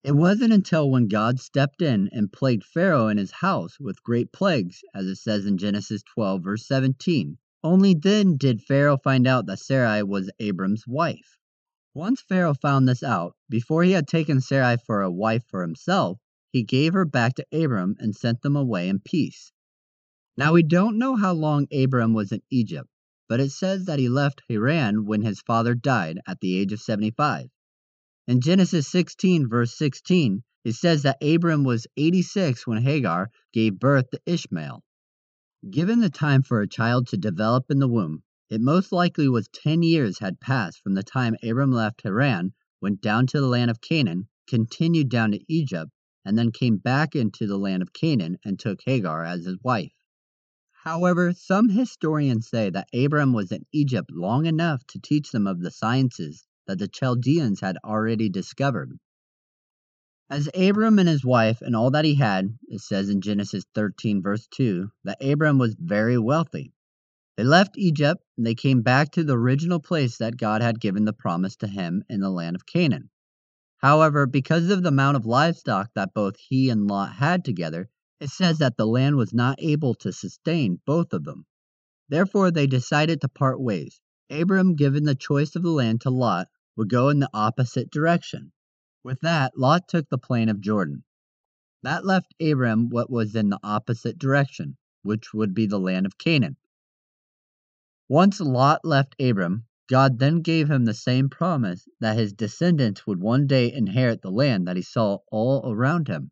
It 0.04 0.12
wasn't 0.12 0.52
until 0.52 0.90
when 0.90 1.08
God 1.08 1.40
stepped 1.40 1.80
in 1.80 2.08
and 2.12 2.30
plagued 2.30 2.64
Pharaoh 2.64 3.08
and 3.08 3.18
his 3.18 3.30
house 3.32 3.80
with 3.80 4.02
great 4.02 4.32
plagues, 4.32 4.84
as 4.94 5.06
it 5.06 5.16
says 5.16 5.46
in 5.46 5.56
Genesis 5.56 6.02
12, 6.14 6.44
verse 6.44 6.66
17. 6.66 7.38
Only 7.64 7.94
then 7.94 8.36
did 8.36 8.62
Pharaoh 8.62 8.96
find 8.96 9.24
out 9.26 9.46
that 9.46 9.60
Sarai 9.60 10.02
was 10.02 10.30
Abram's 10.40 10.84
wife. 10.86 11.36
Once 11.94 12.20
Pharaoh 12.20 12.54
found 12.54 12.88
this 12.88 13.02
out, 13.02 13.36
before 13.48 13.84
he 13.84 13.92
had 13.92 14.08
taken 14.08 14.40
Sarai 14.40 14.78
for 14.84 15.00
a 15.00 15.12
wife 15.12 15.44
for 15.48 15.62
himself, 15.62 16.18
he 16.50 16.64
gave 16.64 16.92
her 16.92 17.04
back 17.04 17.34
to 17.36 17.46
Abram 17.52 17.94
and 17.98 18.16
sent 18.16 18.42
them 18.42 18.56
away 18.56 18.88
in 18.88 18.98
peace. 18.98 19.52
Now 20.36 20.54
we 20.54 20.64
don't 20.64 20.98
know 20.98 21.14
how 21.14 21.34
long 21.34 21.68
Abram 21.72 22.14
was 22.14 22.32
in 22.32 22.42
Egypt, 22.50 22.88
but 23.28 23.38
it 23.38 23.50
says 23.50 23.84
that 23.84 24.00
he 24.00 24.08
left 24.08 24.42
Haran 24.48 25.06
when 25.06 25.22
his 25.22 25.40
father 25.40 25.74
died 25.74 26.18
at 26.26 26.40
the 26.40 26.56
age 26.56 26.72
of 26.72 26.80
75. 26.80 27.48
In 28.26 28.40
Genesis 28.40 28.88
16, 28.88 29.48
verse 29.48 29.76
16, 29.76 30.42
it 30.64 30.74
says 30.74 31.02
that 31.02 31.22
Abram 31.22 31.62
was 31.62 31.86
86 31.96 32.66
when 32.66 32.82
Hagar 32.82 33.30
gave 33.52 33.78
birth 33.78 34.10
to 34.10 34.20
Ishmael. 34.26 34.82
Given 35.70 36.00
the 36.00 36.10
time 36.10 36.42
for 36.42 36.60
a 36.60 36.66
child 36.66 37.06
to 37.06 37.16
develop 37.16 37.70
in 37.70 37.78
the 37.78 37.86
womb, 37.86 38.24
it 38.50 38.60
most 38.60 38.90
likely 38.90 39.28
was 39.28 39.46
ten 39.46 39.84
years 39.84 40.18
had 40.18 40.40
passed 40.40 40.80
from 40.82 40.94
the 40.94 41.04
time 41.04 41.36
Abram 41.40 41.70
left 41.70 42.02
Haran, 42.02 42.52
went 42.80 43.00
down 43.00 43.28
to 43.28 43.40
the 43.40 43.46
land 43.46 43.70
of 43.70 43.80
Canaan, 43.80 44.26
continued 44.48 45.08
down 45.08 45.30
to 45.30 45.44
Egypt, 45.46 45.92
and 46.24 46.36
then 46.36 46.50
came 46.50 46.78
back 46.78 47.14
into 47.14 47.46
the 47.46 47.58
land 47.58 47.80
of 47.80 47.92
Canaan 47.92 48.38
and 48.44 48.58
took 48.58 48.80
Hagar 48.86 49.22
as 49.22 49.44
his 49.44 49.56
wife. 49.62 49.92
However, 50.82 51.32
some 51.32 51.68
historians 51.68 52.48
say 52.48 52.68
that 52.70 52.88
Abram 52.92 53.32
was 53.32 53.52
in 53.52 53.64
Egypt 53.70 54.10
long 54.10 54.46
enough 54.46 54.84
to 54.88 54.98
teach 54.98 55.30
them 55.30 55.46
of 55.46 55.60
the 55.60 55.70
sciences 55.70 56.44
that 56.66 56.80
the 56.80 56.88
Chaldeans 56.88 57.60
had 57.60 57.78
already 57.84 58.28
discovered. 58.28 58.98
As 60.30 60.48
Abram 60.54 60.98
and 60.98 61.08
his 61.08 61.24
wife 61.24 61.60
and 61.60 61.76
all 61.76 61.90
that 61.90 62.04
he 62.04 62.14
had, 62.14 62.58
it 62.68 62.80
says 62.80 63.08
in 63.08 63.20
Genesis 63.20 63.64
13, 63.74 64.22
verse 64.22 64.46
2, 64.46 64.90
that 65.04 65.22
Abram 65.22 65.58
was 65.58 65.74
very 65.74 66.16
wealthy. 66.16 66.72
They 67.36 67.44
left 67.44 67.78
Egypt 67.78 68.22
and 68.36 68.46
they 68.46 68.54
came 68.54 68.82
back 68.82 69.12
to 69.12 69.24
the 69.24 69.36
original 69.36 69.80
place 69.80 70.18
that 70.18 70.36
God 70.36 70.62
had 70.62 70.80
given 70.80 71.04
the 71.04 71.12
promise 71.12 71.56
to 71.56 71.66
him 71.66 72.04
in 72.08 72.20
the 72.20 72.30
land 72.30 72.56
of 72.56 72.66
Canaan. 72.66 73.10
However, 73.78 74.26
because 74.26 74.70
of 74.70 74.82
the 74.82 74.90
amount 74.90 75.16
of 75.16 75.26
livestock 75.26 75.90
that 75.94 76.14
both 76.14 76.36
he 76.36 76.70
and 76.70 76.86
Lot 76.86 77.14
had 77.14 77.44
together, 77.44 77.88
it 78.20 78.30
says 78.30 78.58
that 78.58 78.76
the 78.76 78.86
land 78.86 79.16
was 79.16 79.34
not 79.34 79.56
able 79.58 79.94
to 79.94 80.12
sustain 80.12 80.80
both 80.86 81.12
of 81.12 81.24
them. 81.24 81.46
Therefore, 82.08 82.50
they 82.50 82.66
decided 82.68 83.20
to 83.20 83.28
part 83.28 83.60
ways. 83.60 84.00
Abram, 84.30 84.76
given 84.76 85.04
the 85.04 85.14
choice 85.14 85.56
of 85.56 85.62
the 85.62 85.70
land 85.70 86.02
to 86.02 86.10
Lot, 86.10 86.48
would 86.76 86.88
go 86.88 87.08
in 87.08 87.18
the 87.18 87.30
opposite 87.34 87.90
direction. 87.90 88.52
With 89.04 89.20
that, 89.22 89.58
Lot 89.58 89.88
took 89.88 90.08
the 90.08 90.18
plain 90.18 90.48
of 90.48 90.60
Jordan. 90.60 91.04
That 91.82 92.04
left 92.04 92.34
Abram 92.40 92.88
what 92.88 93.10
was 93.10 93.34
in 93.34 93.50
the 93.50 93.58
opposite 93.64 94.16
direction, 94.16 94.76
which 95.02 95.34
would 95.34 95.54
be 95.54 95.66
the 95.66 95.80
land 95.80 96.06
of 96.06 96.18
Canaan. 96.18 96.56
Once 98.08 98.40
Lot 98.40 98.84
left 98.84 99.16
Abram, 99.20 99.66
God 99.88 100.20
then 100.20 100.40
gave 100.42 100.70
him 100.70 100.84
the 100.84 100.94
same 100.94 101.28
promise 101.28 101.88
that 101.98 102.16
his 102.16 102.32
descendants 102.32 103.04
would 103.04 103.20
one 103.20 103.48
day 103.48 103.72
inherit 103.72 104.22
the 104.22 104.30
land 104.30 104.68
that 104.68 104.76
he 104.76 104.82
saw 104.82 105.18
all 105.32 105.68
around 105.72 106.06
him. 106.06 106.30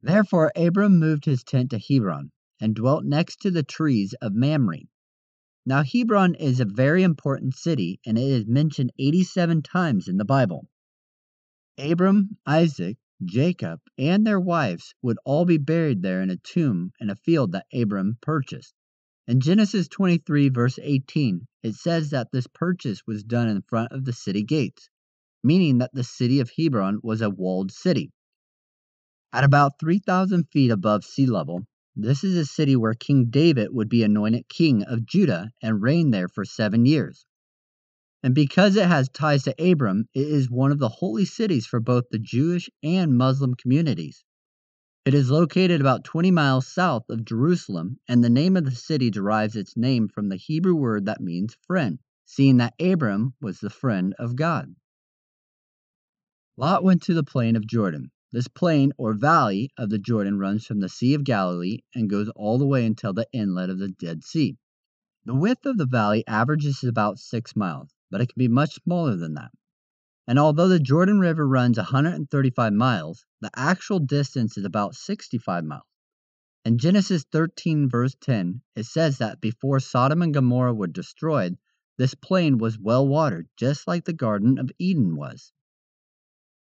Therefore, 0.00 0.50
Abram 0.56 0.98
moved 0.98 1.26
his 1.26 1.44
tent 1.44 1.70
to 1.72 1.78
Hebron 1.78 2.32
and 2.58 2.74
dwelt 2.74 3.04
next 3.04 3.42
to 3.42 3.50
the 3.50 3.62
trees 3.62 4.14
of 4.22 4.34
Mamre. 4.34 4.88
Now, 5.66 5.82
Hebron 5.82 6.34
is 6.36 6.58
a 6.58 6.64
very 6.64 7.02
important 7.02 7.54
city 7.54 8.00
and 8.06 8.16
it 8.16 8.22
is 8.22 8.46
mentioned 8.46 8.92
87 8.98 9.62
times 9.62 10.08
in 10.08 10.16
the 10.16 10.24
Bible. 10.24 10.68
Abram, 11.78 12.36
Isaac, 12.44 12.98
Jacob, 13.24 13.80
and 13.96 14.26
their 14.26 14.40
wives 14.40 14.94
would 15.00 15.18
all 15.24 15.44
be 15.44 15.58
buried 15.58 16.02
there 16.02 16.20
in 16.20 16.28
a 16.28 16.36
tomb 16.36 16.92
in 17.00 17.08
a 17.08 17.16
field 17.16 17.52
that 17.52 17.66
Abram 17.72 18.18
purchased. 18.20 18.74
In 19.26 19.40
Genesis 19.40 19.88
23, 19.88 20.48
verse 20.48 20.78
18, 20.82 21.46
it 21.62 21.74
says 21.74 22.10
that 22.10 22.32
this 22.32 22.46
purchase 22.48 23.06
was 23.06 23.22
done 23.22 23.48
in 23.48 23.62
front 23.62 23.92
of 23.92 24.04
the 24.04 24.12
city 24.12 24.42
gates, 24.42 24.90
meaning 25.42 25.78
that 25.78 25.94
the 25.94 26.04
city 26.04 26.40
of 26.40 26.50
Hebron 26.56 26.98
was 27.02 27.20
a 27.20 27.30
walled 27.30 27.70
city. 27.70 28.10
At 29.32 29.44
about 29.44 29.78
3,000 29.78 30.48
feet 30.50 30.70
above 30.70 31.04
sea 31.04 31.26
level, 31.26 31.64
this 31.94 32.24
is 32.24 32.36
a 32.36 32.44
city 32.44 32.74
where 32.76 32.94
King 32.94 33.26
David 33.30 33.68
would 33.72 33.88
be 33.88 34.02
anointed 34.02 34.48
king 34.48 34.82
of 34.82 35.06
Judah 35.06 35.52
and 35.62 35.80
reign 35.80 36.10
there 36.10 36.28
for 36.28 36.44
seven 36.44 36.84
years. 36.84 37.24
And 38.24 38.34
because 38.34 38.76
it 38.76 38.86
has 38.86 39.08
ties 39.08 39.42
to 39.44 39.70
Abram, 39.70 40.06
it 40.14 40.28
is 40.28 40.48
one 40.48 40.70
of 40.70 40.78
the 40.78 40.88
holy 40.88 41.24
cities 41.24 41.66
for 41.66 41.80
both 41.80 42.04
the 42.10 42.20
Jewish 42.20 42.70
and 42.82 43.18
Muslim 43.18 43.54
communities. 43.54 44.24
It 45.04 45.14
is 45.14 45.32
located 45.32 45.80
about 45.80 46.04
20 46.04 46.30
miles 46.30 46.68
south 46.68 47.10
of 47.10 47.24
Jerusalem, 47.24 47.98
and 48.06 48.22
the 48.22 48.30
name 48.30 48.56
of 48.56 48.64
the 48.64 48.70
city 48.70 49.10
derives 49.10 49.56
its 49.56 49.76
name 49.76 50.06
from 50.06 50.28
the 50.28 50.36
Hebrew 50.36 50.76
word 50.76 51.06
that 51.06 51.20
means 51.20 51.56
friend, 51.66 51.98
seeing 52.24 52.58
that 52.58 52.74
Abram 52.80 53.34
was 53.40 53.58
the 53.58 53.70
friend 53.70 54.14
of 54.20 54.36
God. 54.36 54.76
Lot 56.56 56.84
went 56.84 57.02
to 57.02 57.14
the 57.14 57.24
plain 57.24 57.56
of 57.56 57.66
Jordan. 57.66 58.12
This 58.30 58.46
plain 58.46 58.92
or 58.96 59.14
valley 59.14 59.70
of 59.76 59.90
the 59.90 59.98
Jordan 59.98 60.38
runs 60.38 60.64
from 60.64 60.78
the 60.78 60.88
Sea 60.88 61.14
of 61.14 61.24
Galilee 61.24 61.78
and 61.92 62.08
goes 62.08 62.28
all 62.36 62.58
the 62.58 62.66
way 62.66 62.86
until 62.86 63.12
the 63.12 63.26
inlet 63.32 63.68
of 63.68 63.80
the 63.80 63.88
Dead 63.88 64.22
Sea. 64.22 64.56
The 65.24 65.34
width 65.34 65.66
of 65.66 65.78
the 65.78 65.86
valley 65.86 66.24
averages 66.28 66.84
about 66.84 67.18
six 67.18 67.56
miles, 67.56 67.92
but 68.12 68.20
it 68.20 68.26
can 68.26 68.38
be 68.38 68.46
much 68.48 68.74
smaller 68.74 69.16
than 69.16 69.34
that. 69.34 69.50
And 70.28 70.38
although 70.38 70.68
the 70.68 70.78
Jordan 70.78 71.18
River 71.18 71.48
runs 71.48 71.78
135 71.78 72.72
miles, 72.72 73.24
the 73.40 73.50
actual 73.56 73.98
distance 73.98 74.56
is 74.56 74.66
about 74.66 74.94
65 74.94 75.64
miles. 75.64 75.82
In 76.64 76.78
Genesis 76.78 77.24
13, 77.32 77.88
verse 77.88 78.14
10, 78.20 78.60
it 78.76 78.84
says 78.84 79.18
that 79.18 79.40
before 79.40 79.80
Sodom 79.80 80.22
and 80.22 80.32
Gomorrah 80.32 80.74
were 80.74 80.86
destroyed, 80.86 81.56
this 81.98 82.14
plain 82.14 82.58
was 82.58 82.78
well 82.78 83.08
watered, 83.08 83.48
just 83.56 83.88
like 83.88 84.04
the 84.04 84.12
Garden 84.12 84.58
of 84.58 84.70
Eden 84.78 85.16
was. 85.16 85.52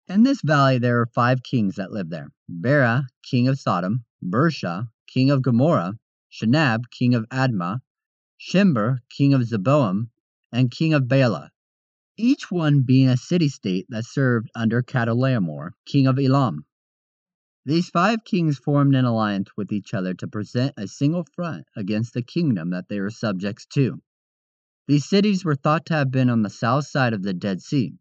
In 0.09 0.23
this 0.23 0.41
valley 0.41 0.79
there 0.79 1.01
are 1.01 1.07
five 1.07 1.43
kings 1.43 1.77
that 1.77 1.93
lived 1.93 2.11
there 2.11 2.33
Bera, 2.49 3.09
king 3.23 3.47
of 3.47 3.61
Sodom, 3.61 4.05
Birsha, 4.25 4.89
king 5.07 5.31
of 5.31 5.43
Gomorrah, 5.43 5.99
Shinab, 6.33 6.91
king 6.91 7.15
of 7.15 7.29
Admah, 7.29 7.81
Shimber, 8.41 9.01
king 9.09 9.35
of 9.35 9.43
Zeboam, 9.43 10.09
and 10.53 10.71
king 10.71 10.95
of 10.95 11.09
Bela, 11.09 11.51
each 12.17 12.51
one 12.51 12.83
being 12.83 13.09
a 13.09 13.17
city 13.17 13.49
state 13.49 13.87
that 13.91 14.05
served 14.05 14.51
under 14.55 14.83
Chedorlaomer, 14.83 15.71
king 15.85 16.07
of 16.07 16.19
Elam. 16.19 16.65
These 17.65 17.91
five 17.91 18.25
kings 18.25 18.59
formed 18.59 18.95
an 18.95 19.05
alliance 19.05 19.49
with 19.57 19.73
each 19.73 19.93
other 19.93 20.15
to 20.15 20.29
present 20.29 20.75
a 20.77 20.87
single 20.87 21.25
front 21.35 21.67
against 21.77 22.15
the 22.15 22.23
kingdom 22.23 22.71
that 22.71 22.89
they 22.89 23.01
were 23.01 23.11
subjects 23.11 23.67
to. 23.75 24.01
These 24.87 25.09
cities 25.09 25.45
were 25.45 25.57
thought 25.57 25.85
to 25.87 25.95
have 25.95 26.13
been 26.13 26.31
on 26.31 26.43
the 26.43 26.51
south 26.51 26.87
side 26.87 27.13
of 27.13 27.23
the 27.23 27.35
Dead 27.35 27.61
Sea. 27.61 27.99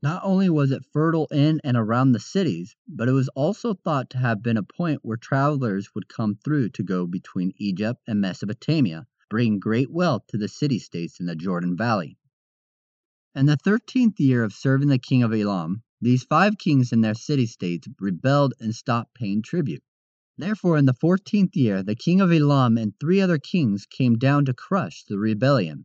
Not 0.00 0.22
only 0.22 0.48
was 0.48 0.70
it 0.70 0.86
fertile 0.92 1.26
in 1.32 1.60
and 1.64 1.76
around 1.76 2.12
the 2.12 2.20
cities, 2.20 2.76
but 2.86 3.08
it 3.08 3.12
was 3.12 3.28
also 3.30 3.74
thought 3.74 4.10
to 4.10 4.18
have 4.18 4.44
been 4.44 4.56
a 4.56 4.62
point 4.62 5.00
where 5.02 5.16
travelers 5.16 5.92
would 5.96 6.08
come 6.08 6.36
through 6.36 6.68
to 6.70 6.84
go 6.84 7.04
between 7.04 7.52
Egypt 7.56 8.00
and 8.06 8.20
Mesopotamia, 8.20 9.08
bringing 9.28 9.58
great 9.58 9.90
wealth 9.90 10.22
to 10.28 10.38
the 10.38 10.48
city 10.48 10.78
states 10.78 11.20
in 11.20 11.26
the 11.26 11.36
Jordan 11.36 11.76
Valley. 11.76 12.16
In 13.34 13.46
the 13.46 13.56
thirteenth 13.56 14.18
year 14.18 14.42
of 14.42 14.52
serving 14.52 14.88
the 14.88 14.98
king 14.98 15.22
of 15.22 15.32
Elam, 15.32 15.82
these 16.00 16.24
five 16.24 16.58
kings 16.58 16.92
and 16.92 17.04
their 17.04 17.14
city 17.14 17.46
states 17.46 17.88
rebelled 18.00 18.54
and 18.60 18.74
stopped 18.74 19.14
paying 19.14 19.42
tribute. 19.42 19.82
Therefore, 20.36 20.78
in 20.78 20.86
the 20.86 20.94
fourteenth 20.94 21.56
year, 21.56 21.82
the 21.82 21.96
king 21.96 22.20
of 22.20 22.30
Elam 22.30 22.78
and 22.78 22.92
three 22.98 23.20
other 23.20 23.38
kings 23.38 23.86
came 23.86 24.16
down 24.16 24.44
to 24.44 24.54
crush 24.54 25.04
the 25.04 25.18
rebellion. 25.18 25.84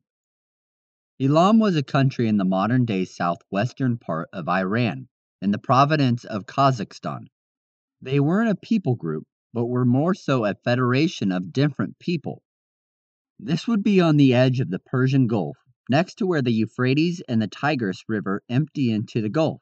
Elam 1.20 1.60
was 1.60 1.76
a 1.76 1.84
country 1.84 2.28
in 2.28 2.38
the 2.38 2.46
modern 2.46 2.86
day 2.86 3.06
southwestern 3.06 3.98
part 3.98 4.30
of 4.32 4.48
Iran, 4.48 5.08
in 5.42 5.52
the 5.52 5.58
province 5.58 6.24
of 6.24 6.46
Khuzestan. 6.46 7.28
They 8.02 8.20
weren't 8.20 8.52
a 8.52 8.56
people 8.56 8.96
group, 8.96 9.26
but 9.54 9.66
were 9.66 9.86
more 9.86 10.14
so 10.14 10.46
a 10.46 10.56
federation 10.56 11.32
of 11.32 11.54
different 11.54 12.00
people. 12.00 12.42
This 13.40 13.68
would 13.68 13.84
be 13.84 14.00
on 14.00 14.18
the 14.18 14.34
edge 14.34 14.60
of 14.60 14.70
the 14.70 14.80
Persian 14.80 15.28
Gulf, 15.28 15.58
next 15.90 16.16
to 16.20 16.28
where 16.28 16.42
the 16.42 16.54
Euphrates 16.54 17.22
and 17.28 17.42
the 17.42 17.48
Tigris 17.48 18.04
River 18.08 18.42
empty 18.48 18.92
into 18.92 19.22
the 19.22 19.30
Gulf. 19.30 19.62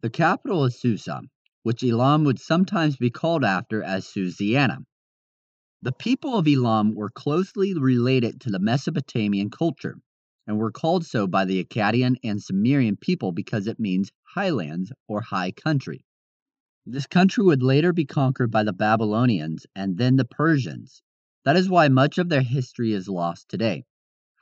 The 0.00 0.10
capital 0.10 0.64
is 0.64 0.80
Susa, 0.80 1.20
which 1.62 1.84
Elam 1.84 2.24
would 2.24 2.38
sometimes 2.38 2.96
be 2.96 3.10
called 3.10 3.44
after 3.44 3.82
as 3.82 4.06
Susiana. 4.06 4.78
The 5.82 5.92
people 5.92 6.36
of 6.36 6.48
Elam 6.48 6.94
were 6.94 7.10
closely 7.10 7.74
related 7.74 8.40
to 8.40 8.50
the 8.50 8.58
Mesopotamian 8.58 9.50
culture 9.50 10.00
and 10.46 10.58
were 10.58 10.72
called 10.72 11.04
so 11.04 11.26
by 11.26 11.44
the 11.44 11.62
Akkadian 11.62 12.16
and 12.24 12.42
Sumerian 12.42 12.96
people 12.96 13.30
because 13.32 13.66
it 13.66 13.78
means 13.78 14.10
highlands 14.34 14.90
or 15.06 15.20
high 15.20 15.52
country. 15.52 16.04
This 16.86 17.06
country 17.06 17.44
would 17.44 17.62
later 17.62 17.92
be 17.92 18.06
conquered 18.06 18.50
by 18.50 18.64
the 18.64 18.72
Babylonians 18.72 19.66
and 19.76 19.98
then 19.98 20.16
the 20.16 20.24
Persians. 20.24 21.02
That 21.44 21.56
is 21.56 21.70
why 21.70 21.88
much 21.88 22.18
of 22.18 22.28
their 22.28 22.42
history 22.42 22.92
is 22.92 23.08
lost 23.08 23.48
today. 23.48 23.84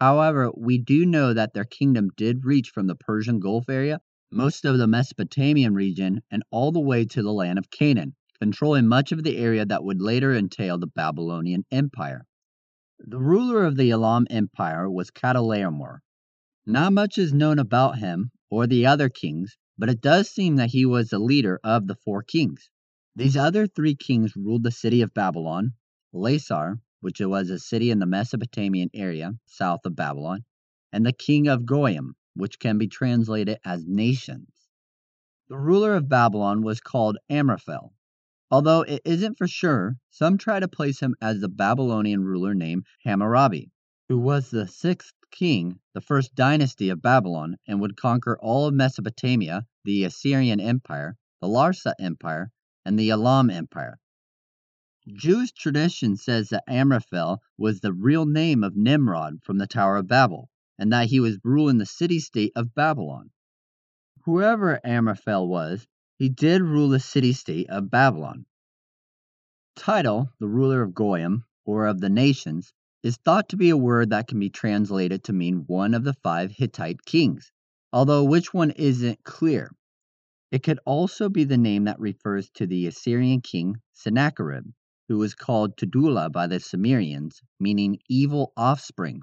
However, 0.01 0.51
we 0.57 0.79
do 0.79 1.07
know 1.07 1.33
that 1.33 1.55
their 1.55 1.65
kingdom 1.65 2.11
did 2.17 2.45
reach 2.45 2.71
from 2.71 2.89
the 2.89 2.97
Persian 2.97 3.39
Gulf 3.39 3.69
area, 3.69 4.01
most 4.33 4.65
of 4.65 4.79
the 4.79 4.89
Mesopotamian 4.89 5.75
region, 5.75 6.23
and 6.31 6.43
all 6.51 6.73
the 6.73 6.81
way 6.81 7.05
to 7.05 7.23
the 7.23 7.33
land 7.33 7.59
of 7.59 7.71
Canaan, 7.71 8.17
controlling 8.41 8.89
much 8.89 9.13
of 9.13 9.23
the 9.23 9.37
area 9.37 9.65
that 9.65 9.85
would 9.85 10.03
later 10.03 10.35
entail 10.35 10.77
the 10.77 10.89
Babylonian 10.89 11.65
Empire. 11.71 12.27
The 12.99 13.21
ruler 13.21 13.65
of 13.65 13.77
the 13.77 13.91
Elam 13.91 14.27
Empire 14.29 14.91
was 14.91 15.13
Chedorlaomer. 15.13 16.01
Not 16.67 16.93
much 16.93 17.17
is 17.17 17.33
known 17.33 17.61
about 17.61 17.99
him 17.99 18.33
or 18.51 18.67
the 18.67 18.87
other 18.87 19.09
kings, 19.09 19.57
but 19.79 19.89
it 19.89 20.01
does 20.01 20.29
seem 20.29 20.57
that 20.57 20.71
he 20.71 20.85
was 20.85 21.11
the 21.11 21.21
leader 21.21 21.61
of 21.63 21.87
the 21.87 21.95
four 21.95 22.25
kings. 22.25 22.71
These 23.15 23.37
other 23.37 23.69
three 23.69 23.95
kings 23.95 24.35
ruled 24.35 24.65
the 24.65 24.73
city 24.73 25.01
of 25.01 25.15
Babylon, 25.15 25.75
Lasar, 26.13 26.81
which 27.01 27.21
was 27.21 27.51
a 27.51 27.59
city 27.59 27.91
in 27.91 27.99
the 27.99 28.07
Mesopotamian 28.07 28.91
area 28.93 29.33
south 29.47 29.81
of 29.85 29.95
Babylon, 29.95 30.45
and 30.93 31.05
the 31.05 31.13
king 31.13 31.47
of 31.47 31.67
Goyim, 31.67 32.15
which 32.35 32.59
can 32.59 32.79
be 32.79 32.89
translated 32.89 33.59
as 33.65 33.87
nations. 33.87 34.69
The 35.49 35.59
ruler 35.59 35.95
of 35.95 36.09
Babylon 36.09 36.63
was 36.63 36.81
called 36.81 37.19
Amraphel. 37.31 37.95
Although 38.51 38.83
it 38.83 39.03
isn't 39.05 39.39
for 39.39 39.47
sure, 39.47 39.97
some 40.11 40.39
try 40.39 40.61
to 40.61 40.69
place 40.69 41.01
him 41.01 41.15
as 41.21 41.41
the 41.41 41.49
Babylonian 41.49 42.25
ruler 42.25 42.55
named 42.55 42.87
Hammurabi, 43.05 43.71
who 44.09 44.19
was 44.19 44.51
the 44.51 44.67
sixth 44.67 45.13
king, 45.31 45.81
the 45.93 46.01
first 46.01 46.35
dynasty 46.35 46.89
of 46.89 47.03
Babylon, 47.03 47.57
and 47.67 47.81
would 47.81 47.97
conquer 47.97 48.39
all 48.39 48.67
of 48.67 48.75
Mesopotamia, 48.75 49.67
the 49.85 50.05
Assyrian 50.05 50.61
Empire, 50.61 51.17
the 51.41 51.47
Larsa 51.47 51.93
Empire, 51.99 52.51
and 52.85 52.99
the 52.99 53.11
Elam 53.11 53.51
Empire. 53.51 53.99
Jewish 55.15 55.53
tradition 55.53 56.17
says 56.17 56.51
that 56.51 56.65
Amraphel 56.69 57.43
was 57.57 57.81
the 57.81 57.95
real 57.95 58.27
name 58.27 58.63
of 58.63 58.77
Nimrod 58.77 59.43
from 59.43 59.57
the 59.57 59.67
Tower 59.67 59.97
of 59.97 60.07
Babel, 60.07 60.51
and 60.79 60.93
that 60.93 61.09
he 61.09 61.19
was 61.19 61.39
ruling 61.43 61.79
the 61.79 61.87
city 61.87 62.21
state 62.21 62.53
of 62.55 62.75
Babylon. 62.75 63.31
Whoever 64.25 64.79
Amraphel 64.85 65.49
was, 65.49 65.87
he 66.19 66.29
did 66.29 66.61
rule 66.61 66.91
the 66.91 67.01
city 67.01 67.33
state 67.33 67.71
of 67.71 67.91
Babylon. 67.91 68.45
Title, 69.75 70.31
the 70.39 70.47
ruler 70.47 70.83
of 70.83 70.95
Goyim, 70.95 71.45
or 71.65 71.87
of 71.87 72.01
the 72.01 72.11
nations, 72.11 72.75
is 73.03 73.17
thought 73.17 73.49
to 73.49 73.57
be 73.57 73.71
a 73.71 73.79
word 73.79 74.11
that 74.11 74.29
can 74.29 74.39
be 74.39 74.51
translated 74.51 75.25
to 75.25 75.33
mean 75.33 75.65
one 75.67 75.95
of 75.95 76.05
the 76.05 76.15
five 76.23 76.53
Hittite 76.53 77.05
kings, 77.07 77.51
although 77.93 78.25
which 78.25 78.53
one 78.53 78.73
isn't 78.73 79.25
clear. 79.25 79.75
It 80.51 80.63
could 80.63 80.81
also 80.85 81.29
be 81.29 81.45
the 81.45 81.59
name 81.59 81.85
that 81.85 81.99
refers 81.99 82.51
to 82.51 82.67
the 82.67 82.87
Assyrian 82.87 83.41
king 83.41 83.77
Sennacherib, 83.93 84.67
who 85.09 85.19
was 85.19 85.35
called 85.35 85.77
Tudela 85.77 86.31
by 86.31 86.47
the 86.47 86.61
Sumerians, 86.61 87.41
meaning 87.59 87.99
evil 88.09 88.53
offspring. 88.57 89.23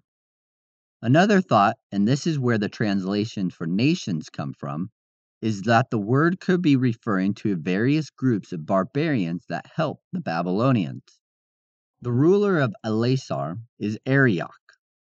Another 1.01 1.39
thought, 1.39 1.77
and 1.91 2.07
this 2.07 2.25
is 2.25 2.39
where 2.39 2.57
the 2.57 2.69
translations 2.69 3.53
for 3.53 3.67
nations 3.67 4.29
come 4.29 4.53
from, 4.53 4.89
is 5.41 5.61
that 5.61 5.91
the 5.91 5.99
word 5.99 6.39
could 6.39 6.61
be 6.61 6.75
referring 6.75 7.35
to 7.35 7.55
various 7.55 8.09
groups 8.09 8.51
of 8.51 8.65
barbarians 8.65 9.45
that 9.47 9.67
helped 9.75 10.03
the 10.11 10.21
Babylonians. 10.21 11.03
The 12.01 12.11
ruler 12.11 12.59
of 12.59 12.73
Elasar 12.83 13.57
is 13.77 13.99
Arioch. 14.05 14.49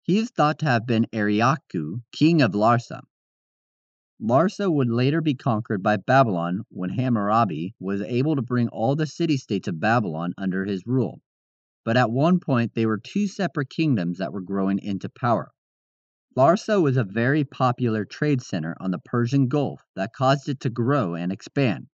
He 0.02 0.18
is 0.18 0.30
thought 0.30 0.58
to 0.58 0.66
have 0.66 0.86
been 0.86 1.06
Ariochu, 1.12 2.02
king 2.12 2.42
of 2.42 2.52
Larsa. 2.52 3.02
Larsa 4.20 4.72
would 4.72 4.88
later 4.88 5.20
be 5.20 5.34
conquered 5.34 5.82
by 5.82 5.96
Babylon 5.96 6.62
when 6.68 6.90
Hammurabi 6.90 7.74
was 7.80 8.00
able 8.02 8.36
to 8.36 8.42
bring 8.42 8.68
all 8.68 8.94
the 8.94 9.06
city 9.06 9.36
states 9.36 9.66
of 9.66 9.80
Babylon 9.80 10.34
under 10.38 10.64
his 10.64 10.86
rule. 10.86 11.20
But 11.84 11.96
at 11.96 12.10
one 12.10 12.38
point, 12.38 12.74
they 12.74 12.86
were 12.86 12.98
two 12.98 13.26
separate 13.26 13.70
kingdoms 13.70 14.18
that 14.18 14.32
were 14.32 14.40
growing 14.40 14.78
into 14.78 15.08
power. 15.08 15.52
Larsa 16.36 16.80
was 16.80 16.96
a 16.96 17.04
very 17.04 17.44
popular 17.44 18.04
trade 18.04 18.40
center 18.40 18.76
on 18.80 18.90
the 18.90 18.98
Persian 18.98 19.48
Gulf 19.48 19.82
that 19.94 20.12
caused 20.12 20.48
it 20.48 20.60
to 20.60 20.70
grow 20.70 21.14
and 21.14 21.30
expand. 21.30 21.88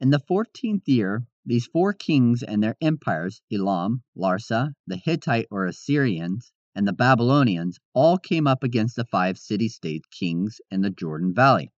In 0.00 0.10
the 0.10 0.20
14th 0.20 0.86
year, 0.86 1.26
these 1.44 1.66
four 1.66 1.92
kings 1.92 2.42
and 2.42 2.62
their 2.62 2.76
empires, 2.80 3.40
Elam, 3.52 4.02
Larsa, 4.16 4.74
the 4.86 4.96
Hittite 4.96 5.46
or 5.50 5.66
Assyrians, 5.66 6.52
and 6.76 6.86
the 6.86 6.92
Babylonians, 6.92 7.80
all 7.94 8.18
came 8.18 8.46
up 8.46 8.62
against 8.62 8.96
the 8.96 9.04
five 9.06 9.38
city 9.38 9.66
state 9.66 10.10
kings 10.10 10.60
in 10.70 10.82
the 10.82 10.90
Jordan 10.90 11.32
Valley. 11.32 11.72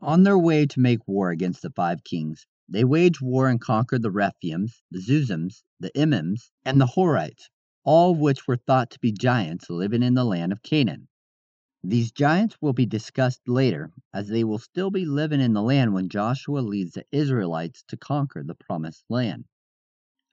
On 0.00 0.22
their 0.22 0.38
way 0.38 0.64
to 0.64 0.80
make 0.80 1.06
war 1.06 1.30
against 1.30 1.60
the 1.60 1.70
five 1.70 2.02
kings, 2.02 2.46
they 2.66 2.82
waged 2.82 3.20
war 3.20 3.48
and 3.48 3.60
conquered 3.60 4.00
the 4.00 4.10
Rephaims, 4.10 4.80
the 4.90 5.00
Zuzims, 5.00 5.62
the 5.78 5.90
Emims, 5.90 6.50
and 6.64 6.80
the 6.80 6.86
Horites, 6.86 7.50
all 7.84 8.12
of 8.12 8.18
which 8.18 8.48
were 8.48 8.56
thought 8.56 8.90
to 8.92 8.98
be 9.00 9.12
giants 9.12 9.68
living 9.68 10.02
in 10.02 10.14
the 10.14 10.24
land 10.24 10.50
of 10.50 10.62
Canaan. 10.62 11.08
These 11.84 12.10
giants 12.10 12.56
will 12.62 12.72
be 12.72 12.86
discussed 12.86 13.46
later, 13.46 13.92
as 14.14 14.28
they 14.28 14.44
will 14.44 14.58
still 14.58 14.90
be 14.90 15.04
living 15.04 15.40
in 15.40 15.52
the 15.52 15.62
land 15.62 15.92
when 15.92 16.08
Joshua 16.08 16.60
leads 16.60 16.92
the 16.92 17.04
Israelites 17.12 17.84
to 17.88 17.98
conquer 17.98 18.42
the 18.42 18.54
promised 18.54 19.04
land. 19.10 19.44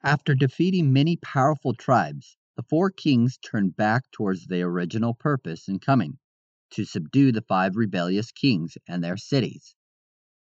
After 0.02 0.34
defeating 0.34 0.90
many 0.90 1.16
powerful 1.16 1.74
tribes, 1.74 2.38
the 2.56 2.66
four 2.68 2.90
kings 2.90 3.38
turned 3.38 3.74
back 3.74 4.02
towards 4.10 4.46
their 4.46 4.66
original 4.66 5.14
purpose 5.14 5.66
in 5.66 5.78
coming 5.78 6.18
to 6.70 6.84
subdue 6.84 7.32
the 7.32 7.40
five 7.40 7.74
rebellious 7.74 8.30
kings 8.32 8.76
and 8.86 9.02
their 9.02 9.16
cities. 9.16 9.74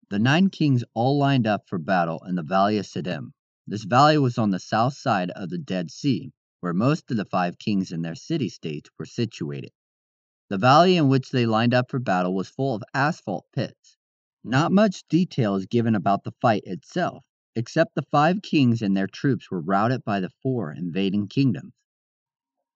The 0.10 0.18
nine 0.18 0.50
kings 0.50 0.86
all 0.94 1.18
lined 1.18 1.46
up 1.46 1.68
for 1.68 1.78
battle 1.78 2.24
in 2.26 2.36
the 2.36 2.44
valley 2.44 2.78
of 2.78 2.86
Siddim. 2.86 3.34
This 3.68 3.84
valley 3.84 4.18
was 4.18 4.38
on 4.38 4.52
the 4.52 4.60
south 4.60 4.94
side 4.94 5.32
of 5.32 5.50
the 5.50 5.58
Dead 5.58 5.92
Sea, 5.92 6.32
where 6.62 6.74
most 6.74 7.12
of 7.12 7.18
the 7.18 7.26
five 7.26 7.60
kings 7.60 7.92
and 7.92 8.06
their 8.06 8.16
city 8.16 8.48
states 8.48 8.90
were 8.98 9.06
situated. 9.06 9.72
The 10.50 10.58
valley 10.58 10.96
in 10.96 11.10
which 11.10 11.32
they 11.32 11.46
lined 11.46 11.74
up 11.74 11.92
for 11.92 12.00
battle 12.00 12.34
was 12.34 12.48
full 12.48 12.74
of 12.74 12.84
asphalt 12.94 13.46
pits. 13.52 13.98
Not 14.46 14.72
much 14.72 15.04
detail 15.10 15.56
is 15.56 15.66
given 15.66 15.94
about 15.94 16.24
the 16.24 16.34
fight 16.42 16.64
itself, 16.66 17.26
except 17.54 17.96
the 17.96 18.04
five 18.04 18.42
kings 18.42 18.82
and 18.82 18.96
their 18.96 19.08
troops 19.08 19.52
were 19.52 19.60
routed 19.60 20.06
by 20.06 20.22
the 20.22 20.32
four 20.42 20.72
invading 20.72 21.28
kingdoms. 21.28 21.74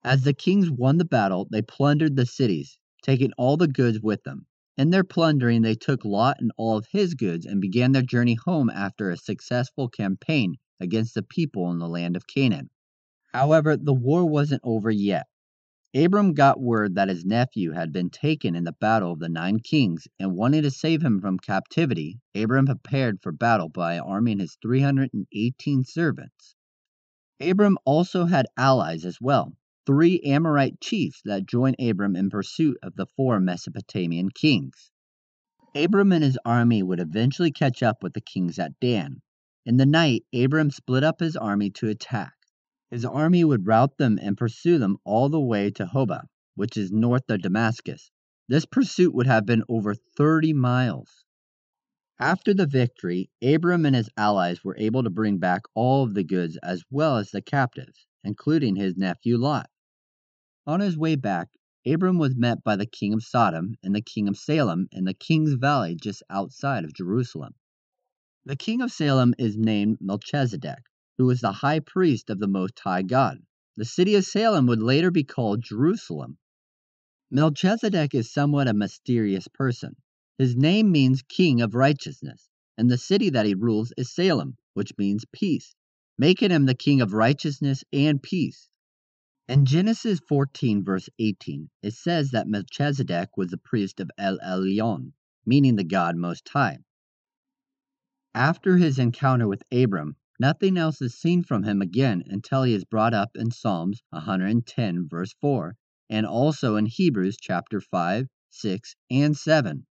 As 0.04 0.24
the 0.24 0.34
kings 0.34 0.72
won 0.72 0.98
the 0.98 1.06
battle, 1.06 1.48
they 1.52 1.62
plundered 1.62 2.16
the 2.16 2.26
cities, 2.26 2.80
taking 3.04 3.32
all 3.34 3.56
the 3.56 3.68
goods 3.68 4.02
with 4.02 4.24
them. 4.24 4.48
In 4.76 4.90
their 4.90 5.04
plundering, 5.04 5.62
they 5.62 5.76
took 5.76 6.04
Lot 6.04 6.38
and 6.40 6.52
all 6.58 6.78
of 6.78 6.88
his 6.92 7.14
goods 7.14 7.46
and 7.46 7.62
began 7.62 7.92
their 7.92 8.02
journey 8.02 8.34
home 8.34 8.70
after 8.72 9.12
a 9.12 9.18
successful 9.18 9.90
campaign 9.90 10.56
against 10.80 11.14
the 11.14 11.22
people 11.22 11.70
in 11.70 11.78
the 11.78 11.88
land 11.88 12.16
of 12.16 12.26
Canaan. 12.26 12.72
However, 13.32 13.78
the 13.78 13.94
war 13.94 14.26
wasn't 14.26 14.62
over 14.64 14.90
yet. 14.90 15.28
Abram 15.94 16.34
got 16.34 16.60
word 16.60 16.96
that 16.96 17.10
his 17.10 17.24
nephew 17.24 17.74
had 17.74 17.92
been 17.92 18.10
taken 18.10 18.56
in 18.56 18.64
the 18.64 18.72
battle 18.72 19.12
of 19.12 19.20
the 19.20 19.30
Nine 19.30 19.60
Kings, 19.60 20.08
and 20.18 20.36
wanting 20.36 20.64
to 20.64 20.72
save 20.72 21.04
him 21.04 21.22
from 21.22 21.38
captivity, 21.38 22.20
Abram 22.34 22.66
prepared 22.66 23.22
for 23.22 23.32
battle 23.32 23.70
by 23.70 24.00
arming 24.00 24.40
his 24.40 24.58
318 24.64 25.84
servants. 25.84 26.56
Abram 27.40 27.78
also 27.86 28.26
had 28.26 28.48
allies 28.58 29.06
as 29.06 29.20
well, 29.22 29.54
three 29.92 30.22
Amorite 30.22 30.80
chiefs 30.80 31.22
that 31.26 31.46
joined 31.46 31.76
Abram 31.78 32.16
in 32.16 32.30
pursuit 32.30 32.78
of 32.82 32.96
the 32.96 33.06
four 33.18 33.42
Mesopotamian 33.42 34.30
kings. 34.30 34.90
Abram 35.76 36.14
and 36.14 36.24
his 36.24 36.40
army 36.46 36.82
would 36.82 37.02
eventually 37.02 37.52
catch 37.52 37.84
up 37.84 38.02
with 38.02 38.14
the 38.14 38.22
kings 38.22 38.58
at 38.58 38.80
Dan. 38.80 39.22
In 39.66 39.76
the 39.76 39.86
night, 39.86 40.24
Abram 40.34 40.72
split 40.72 41.04
up 41.04 41.20
his 41.20 41.36
army 41.36 41.72
to 41.72 41.90
attack. 41.90 42.32
His 42.90 43.04
army 43.04 43.44
would 43.44 43.68
rout 43.68 43.98
them 43.98 44.18
and 44.22 44.38
pursue 44.38 44.78
them 44.78 44.96
all 45.04 45.28
the 45.28 45.42
way 45.42 45.70
to 45.72 45.86
Hobah, 45.86 46.24
which 46.56 46.78
is 46.78 46.90
north 46.94 47.30
of 47.30 47.42
Damascus. 47.42 48.12
This 48.48 48.66
pursuit 48.66 49.14
would 49.14 49.28
have 49.28 49.46
been 49.46 49.66
over 49.68 49.94
30 49.94 50.54
miles. 50.54 51.26
After 52.18 52.54
the 52.54 52.66
victory, 52.66 53.30
Abram 53.44 53.86
and 53.86 53.98
his 53.98 54.10
allies 54.16 54.64
were 54.64 54.78
able 54.78 55.04
to 55.04 55.10
bring 55.10 55.38
back 55.38 55.64
all 55.74 56.06
of 56.06 56.14
the 56.14 56.24
goods 56.24 56.58
as 56.64 56.82
well 56.90 57.18
as 57.18 57.32
the 57.32 57.42
captives, 57.42 58.08
including 58.24 58.78
his 58.78 58.96
nephew 58.96 59.38
Lot. 59.38 59.70
On 60.68 60.80
his 60.80 60.98
way 60.98 61.16
back, 61.16 61.50
Abram 61.86 62.18
was 62.18 62.36
met 62.36 62.64
by 62.64 62.76
the 62.76 62.86
king 62.86 63.14
of 63.14 63.24
Sodom 63.24 63.76
and 63.82 63.96
the 63.96 64.02
king 64.02 64.28
of 64.28 64.38
Salem 64.38 64.88
in 64.92 65.06
the 65.06 65.14
King's 65.14 65.54
Valley 65.54 65.96
just 65.96 66.24
outside 66.30 66.86
of 66.86 66.94
Jerusalem. 66.94 67.56
The 68.46 68.56
king 68.56 68.82
of 68.82 68.92
Salem 68.92 69.34
is 69.38 69.58
named 69.58 69.98
Melchizedek 70.02 70.84
who 71.22 71.28
was 71.28 71.42
the 71.42 71.52
high 71.52 71.80
priest 71.80 72.32
of 72.32 72.40
the 72.40 72.48
Most 72.48 72.80
High 72.80 73.04
God. 73.04 73.46
The 73.78 73.86
city 73.86 74.16
of 74.16 74.26
Salem 74.26 74.66
would 74.66 74.82
later 74.82 75.12
be 75.12 75.24
called 75.24 75.62
Jerusalem. 75.62 76.40
Melchizedek 77.30 78.16
is 78.16 78.34
somewhat 78.34 78.68
a 78.68 78.74
mysterious 78.74 79.48
person. 79.48 79.96
His 80.40 80.56
name 80.56 80.92
means 80.92 81.22
king 81.22 81.62
of 81.62 81.76
righteousness, 81.76 82.50
and 82.76 82.90
the 82.90 82.98
city 82.98 83.30
that 83.30 83.46
he 83.46 83.54
rules 83.54 83.94
is 83.98 84.12
Salem, 84.12 84.58
which 84.74 84.98
means 84.98 85.26
peace, 85.32 85.76
making 86.18 86.50
him 86.50 86.66
the 86.66 86.74
king 86.74 87.02
of 87.02 87.14
righteousness 87.14 87.84
and 87.94 88.24
peace. 88.24 88.68
In 89.52 89.66
Genesis 89.66 90.22
14, 90.30 90.82
verse 90.82 91.10
18, 91.20 91.70
it 91.84 91.94
says 91.94 92.32
that 92.32 92.48
Melchizedek 92.48 93.36
was 93.36 93.50
the 93.50 93.58
priest 93.58 94.00
of 94.00 94.10
El 94.18 94.40
Elyon, 94.40 95.12
meaning 95.46 95.76
the 95.76 95.84
God 95.84 96.16
Most 96.16 96.48
High. 96.48 96.78
After 98.34 98.78
his 98.78 98.98
encounter 98.98 99.50
with 99.50 99.64
Abram, 99.70 100.16
Nothing 100.40 100.78
else 100.78 101.02
is 101.02 101.20
seen 101.20 101.44
from 101.44 101.64
him 101.64 101.82
again 101.82 102.24
until 102.28 102.64
he 102.64 102.74
is 102.74 102.86
brought 102.86 103.14
up 103.14 103.36
in 103.36 103.52
Psalms 103.52 104.02
110, 104.12 105.10
verse 105.10 105.36
4, 105.42 105.76
and 106.10 106.26
also 106.26 106.78
in 106.78 106.86
Hebrews 106.86 107.36
chapter 107.36 107.82
5, 107.82 108.30
6, 108.52 108.96
and 109.10 109.36
7. 109.36 109.86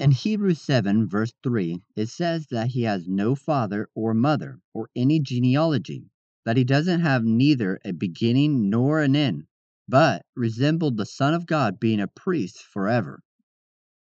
In 0.00 0.10
Hebrews 0.10 0.60
7, 0.60 1.08
verse 1.08 1.32
3, 1.44 1.84
it 1.94 2.08
says 2.08 2.48
that 2.48 2.70
he 2.70 2.82
has 2.82 3.06
no 3.06 3.36
father 3.36 3.88
or 3.94 4.12
mother 4.12 4.58
or 4.74 4.90
any 4.96 5.20
genealogy, 5.20 6.10
that 6.48 6.56
he 6.56 6.64
doesn't 6.64 7.00
have 7.00 7.26
neither 7.26 7.78
a 7.84 7.92
beginning 7.92 8.70
nor 8.70 9.02
an 9.02 9.14
end, 9.14 9.46
but 9.86 10.24
resembled 10.34 10.96
the 10.96 11.04
Son 11.04 11.34
of 11.34 11.44
God 11.44 11.78
being 11.78 12.00
a 12.00 12.08
priest 12.08 12.62
forever. 12.62 13.20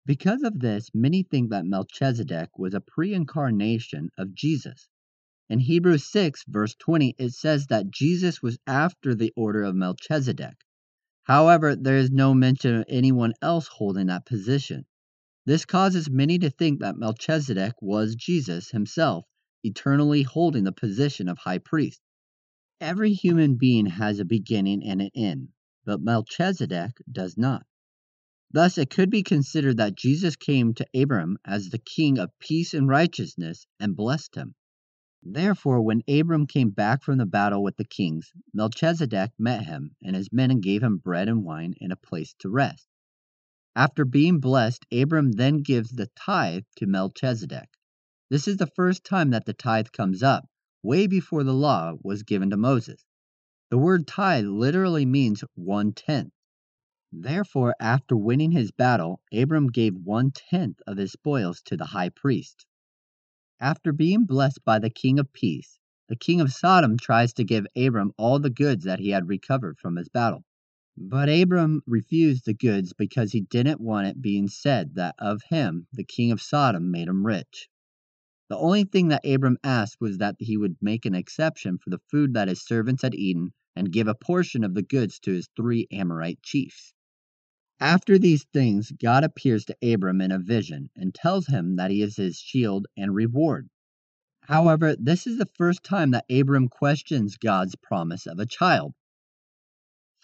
Because 0.08 0.42
of 0.42 0.60
this, 0.60 0.90
many 0.92 1.22
think 1.22 1.52
that 1.52 1.68
Melchizedek 1.68 2.58
was 2.58 2.74
a 2.74 2.82
pre 2.82 3.14
incarnation 3.14 4.10
of 4.18 4.34
Jesus, 4.34 4.90
in 5.52 5.60
Hebrews 5.60 6.06
6, 6.06 6.46
verse 6.48 6.74
20, 6.80 7.14
it 7.20 7.34
says 7.34 7.68
that 7.68 7.92
Jesus 7.92 8.42
was 8.42 8.58
after 8.66 9.14
the 9.14 9.32
order 9.36 9.62
of 9.62 9.76
Melchizedek. 9.76 10.56
However, 11.26 11.76
there 11.76 11.98
is 11.98 12.10
no 12.10 12.34
mention 12.34 12.74
of 12.74 12.86
anyone 12.88 13.34
else 13.40 13.68
holding 13.68 14.08
that 14.08 14.26
position. 14.26 14.88
This 15.46 15.66
causes 15.66 16.10
many 16.10 16.40
to 16.40 16.50
think 16.50 16.80
that 16.80 16.98
Melchizedek 16.98 17.74
was 17.84 18.16
Jesus 18.16 18.72
himself, 18.72 19.26
eternally 19.64 20.24
holding 20.24 20.64
the 20.64 20.72
position 20.72 21.30
of 21.30 21.38
high 21.38 21.60
priest. 21.60 22.02
Every 22.82 23.14
human 23.14 23.58
being 23.58 23.86
has 23.86 24.18
a 24.18 24.26
beginning 24.26 24.84
and 24.84 25.04
an 25.04 25.12
end, 25.14 25.50
but 25.86 26.02
Melchizedek 26.02 27.00
does 27.12 27.38
not. 27.38 27.68
Thus, 28.50 28.80
it 28.80 28.90
could 28.90 29.12
be 29.12 29.22
considered 29.22 29.78
that 29.78 29.94
Jesus 29.94 30.36
came 30.36 30.74
to 30.74 30.88
Abram 30.96 31.38
as 31.46 31.70
the 31.70 31.78
king 31.78 32.18
of 32.18 32.38
peace 32.40 32.74
and 32.74 32.88
righteousness 32.88 33.68
and 33.80 33.96
blessed 33.96 34.34
him. 34.34 34.56
Therefore, 35.22 35.84
when 35.84 36.02
Abram 36.08 36.48
came 36.48 36.72
back 36.72 37.04
from 37.04 37.20
the 37.20 37.28
battle 37.28 37.62
with 37.62 37.78
the 37.78 37.86
kings, 37.86 38.34
Melchizedek 38.52 39.34
met 39.38 39.64
him 39.66 39.96
and 40.02 40.16
his 40.16 40.34
men 40.34 40.50
and 40.50 40.64
gave 40.64 40.82
him 40.82 40.98
bread 40.98 41.30
and 41.30 41.44
wine 41.44 41.76
and 41.80 41.92
a 41.92 41.96
place 41.96 42.34
to 42.40 42.50
rest. 42.50 42.88
After 43.76 44.06
being 44.06 44.40
blessed, 44.40 44.88
Abram 44.92 45.34
then 45.34 45.62
gives 45.62 45.92
the 45.92 46.10
tithe 46.16 46.64
to 46.78 46.88
Melchizedek. 46.88 47.70
This 48.32 48.48
is 48.48 48.58
the 48.58 48.72
first 48.76 49.04
time 49.04 49.30
that 49.30 49.46
the 49.46 49.54
tithe 49.54 49.92
comes 49.92 50.24
up, 50.24 50.50
way 50.84 51.08
before 51.08 51.44
the 51.44 51.54
law 51.54 51.96
was 52.02 52.24
given 52.24 52.50
to 52.50 52.58
Moses. 52.58 53.04
The 53.70 53.78
word 53.78 54.08
tithe 54.08 54.46
literally 54.46 55.06
means 55.06 55.44
one 55.56 55.94
tenth. 55.94 56.34
Therefore, 57.12 57.76
after 57.80 58.16
winning 58.16 58.52
his 58.52 58.72
battle, 58.72 59.22
Abram 59.32 59.68
gave 59.68 59.96
one 59.96 60.32
tenth 60.32 60.82
of 60.88 60.98
his 60.98 61.12
spoils 61.12 61.62
to 61.64 61.78
the 61.78 61.86
high 61.86 62.10
priest. 62.10 62.66
After 63.60 63.94
being 63.94 64.26
blessed 64.26 64.64
by 64.66 64.80
the 64.80 64.90
King 64.90 65.20
of 65.20 65.32
Peace, 65.34 65.78
the 66.08 66.16
king 66.16 66.42
of 66.42 66.52
Sodom 66.52 66.98
tries 66.98 67.32
to 67.34 67.44
give 67.44 67.68
Abram 67.76 68.12
all 68.18 68.40
the 68.40 68.50
goods 68.50 68.84
that 68.86 69.00
he 69.00 69.10
had 69.10 69.28
recovered 69.28 69.78
from 69.78 69.98
his 69.98 70.10
battle. 70.10 70.44
But 70.98 71.30
Abram 71.30 71.84
refused 71.86 72.46
the 72.46 72.54
goods 72.54 72.94
because 72.94 73.32
he 73.32 73.42
didn't 73.42 73.80
want 73.80 74.08
it 74.08 74.22
being 74.22 74.48
said 74.48 74.96
that 74.96 75.16
of 75.20 75.42
him 75.50 75.88
the 75.94 76.04
king 76.04 76.32
of 76.32 76.42
Sodom 76.42 76.92
made 76.92 77.08
him 77.08 77.26
rich. 77.26 77.70
The 78.52 78.58
only 78.58 78.84
thing 78.84 79.08
that 79.08 79.26
Abram 79.26 79.58
asked 79.64 80.02
was 80.02 80.18
that 80.18 80.36
he 80.38 80.58
would 80.58 80.76
make 80.82 81.06
an 81.06 81.16
exception 81.16 81.78
for 81.78 81.90
the 81.90 82.02
food 82.10 82.34
that 82.34 82.50
his 82.50 82.62
servants 82.62 83.02
had 83.02 83.16
eaten 83.16 83.54
and 83.78 83.94
give 83.94 84.10
a 84.10 84.14
portion 84.14 84.66
of 84.66 84.74
the 84.74 84.82
goods 84.82 85.20
to 85.20 85.32
his 85.32 85.48
three 85.56 85.88
Amorite 85.90 86.42
chiefs. 86.44 86.94
After 87.80 88.20
these 88.20 88.44
things, 88.44 88.92
God 88.92 89.24
appears 89.24 89.64
to 89.64 89.78
Abram 89.82 90.20
in 90.20 90.34
a 90.34 90.38
vision 90.38 90.90
and 90.98 91.16
tells 91.16 91.48
him 91.48 91.78
that 91.78 91.92
he 91.92 92.02
is 92.02 92.18
his 92.18 92.40
shield 92.40 92.88
and 92.98 93.16
reward. 93.16 93.70
However, 94.42 94.98
this 94.98 95.26
is 95.26 95.38
the 95.38 95.50
first 95.56 95.82
time 95.82 96.12
that 96.12 96.26
Abram 96.30 96.68
questions 96.68 97.38
God's 97.38 97.78
promise 97.78 98.28
of 98.28 98.38
a 98.38 98.46
child. 98.46 98.94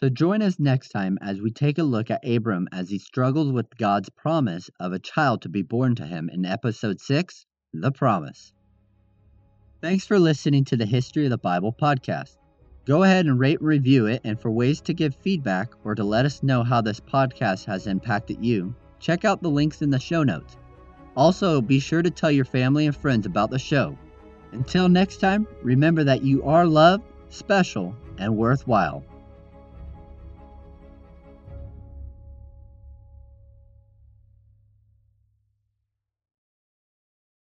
So 0.02 0.10
join 0.10 0.42
us 0.42 0.60
next 0.60 0.90
time 0.90 1.18
as 1.22 1.40
we 1.40 1.52
take 1.52 1.78
a 1.78 1.84
look 1.84 2.12
at 2.12 2.28
Abram 2.28 2.68
as 2.74 2.90
he 2.90 3.00
struggles 3.00 3.54
with 3.54 3.78
God's 3.78 4.10
promise 4.10 4.70
of 4.82 4.92
a 4.92 5.00
child 5.00 5.44
to 5.44 5.50
be 5.50 5.62
born 5.62 5.96
to 5.96 6.06
him 6.06 6.30
in 6.30 6.46
episode 6.46 7.00
6 7.00 7.46
The 7.73 7.91
Promise. 7.91 8.53
Thanks 9.82 10.08
for 10.08 10.17
listening 10.17 10.63
to 10.65 10.77
the 10.77 10.86
History 10.86 11.25
of 11.25 11.32
the 11.32 11.38
Bible 11.38 11.73
podcast. 11.73 12.38
Go 12.86 13.03
ahead 13.03 13.25
and 13.25 13.38
rate 13.38 13.60
and 13.60 13.67
review 13.67 14.06
it, 14.06 14.21
and 14.23 14.39
for 14.39 14.49
ways 14.49 14.80
to 14.82 14.93
give 14.93 15.15
feedback 15.15 15.73
or 15.84 15.93
to 15.93 16.03
let 16.03 16.25
us 16.25 16.41
know 16.41 16.63
how 16.63 16.82
this 16.82 17.01
podcast 17.01 17.65
has 17.65 17.86
impacted 17.86 18.43
you, 18.43 18.73
check 18.99 19.25
out 19.25 19.41
the 19.41 19.49
links 19.49 19.82
in 19.82 19.89
the 19.89 19.99
show 19.99 20.23
notes. 20.23 20.58
Also, 21.15 21.62
be 21.62 21.80
sure 21.80 22.01
to 22.01 22.10
tell 22.10 22.32
your 22.32 22.45
family 22.45 22.86
and 22.86 22.95
friends 22.95 23.25
about 23.25 23.51
the 23.51 23.60
show. 23.60 23.97
Until 24.53 24.88
next 24.88 25.17
time, 25.17 25.45
remember 25.62 26.06
that 26.06 26.23
you 26.23 26.43
are 26.43 26.65
loved, 26.65 27.03
special, 27.30 27.93
and 28.17 28.36
worthwhile. 28.36 29.03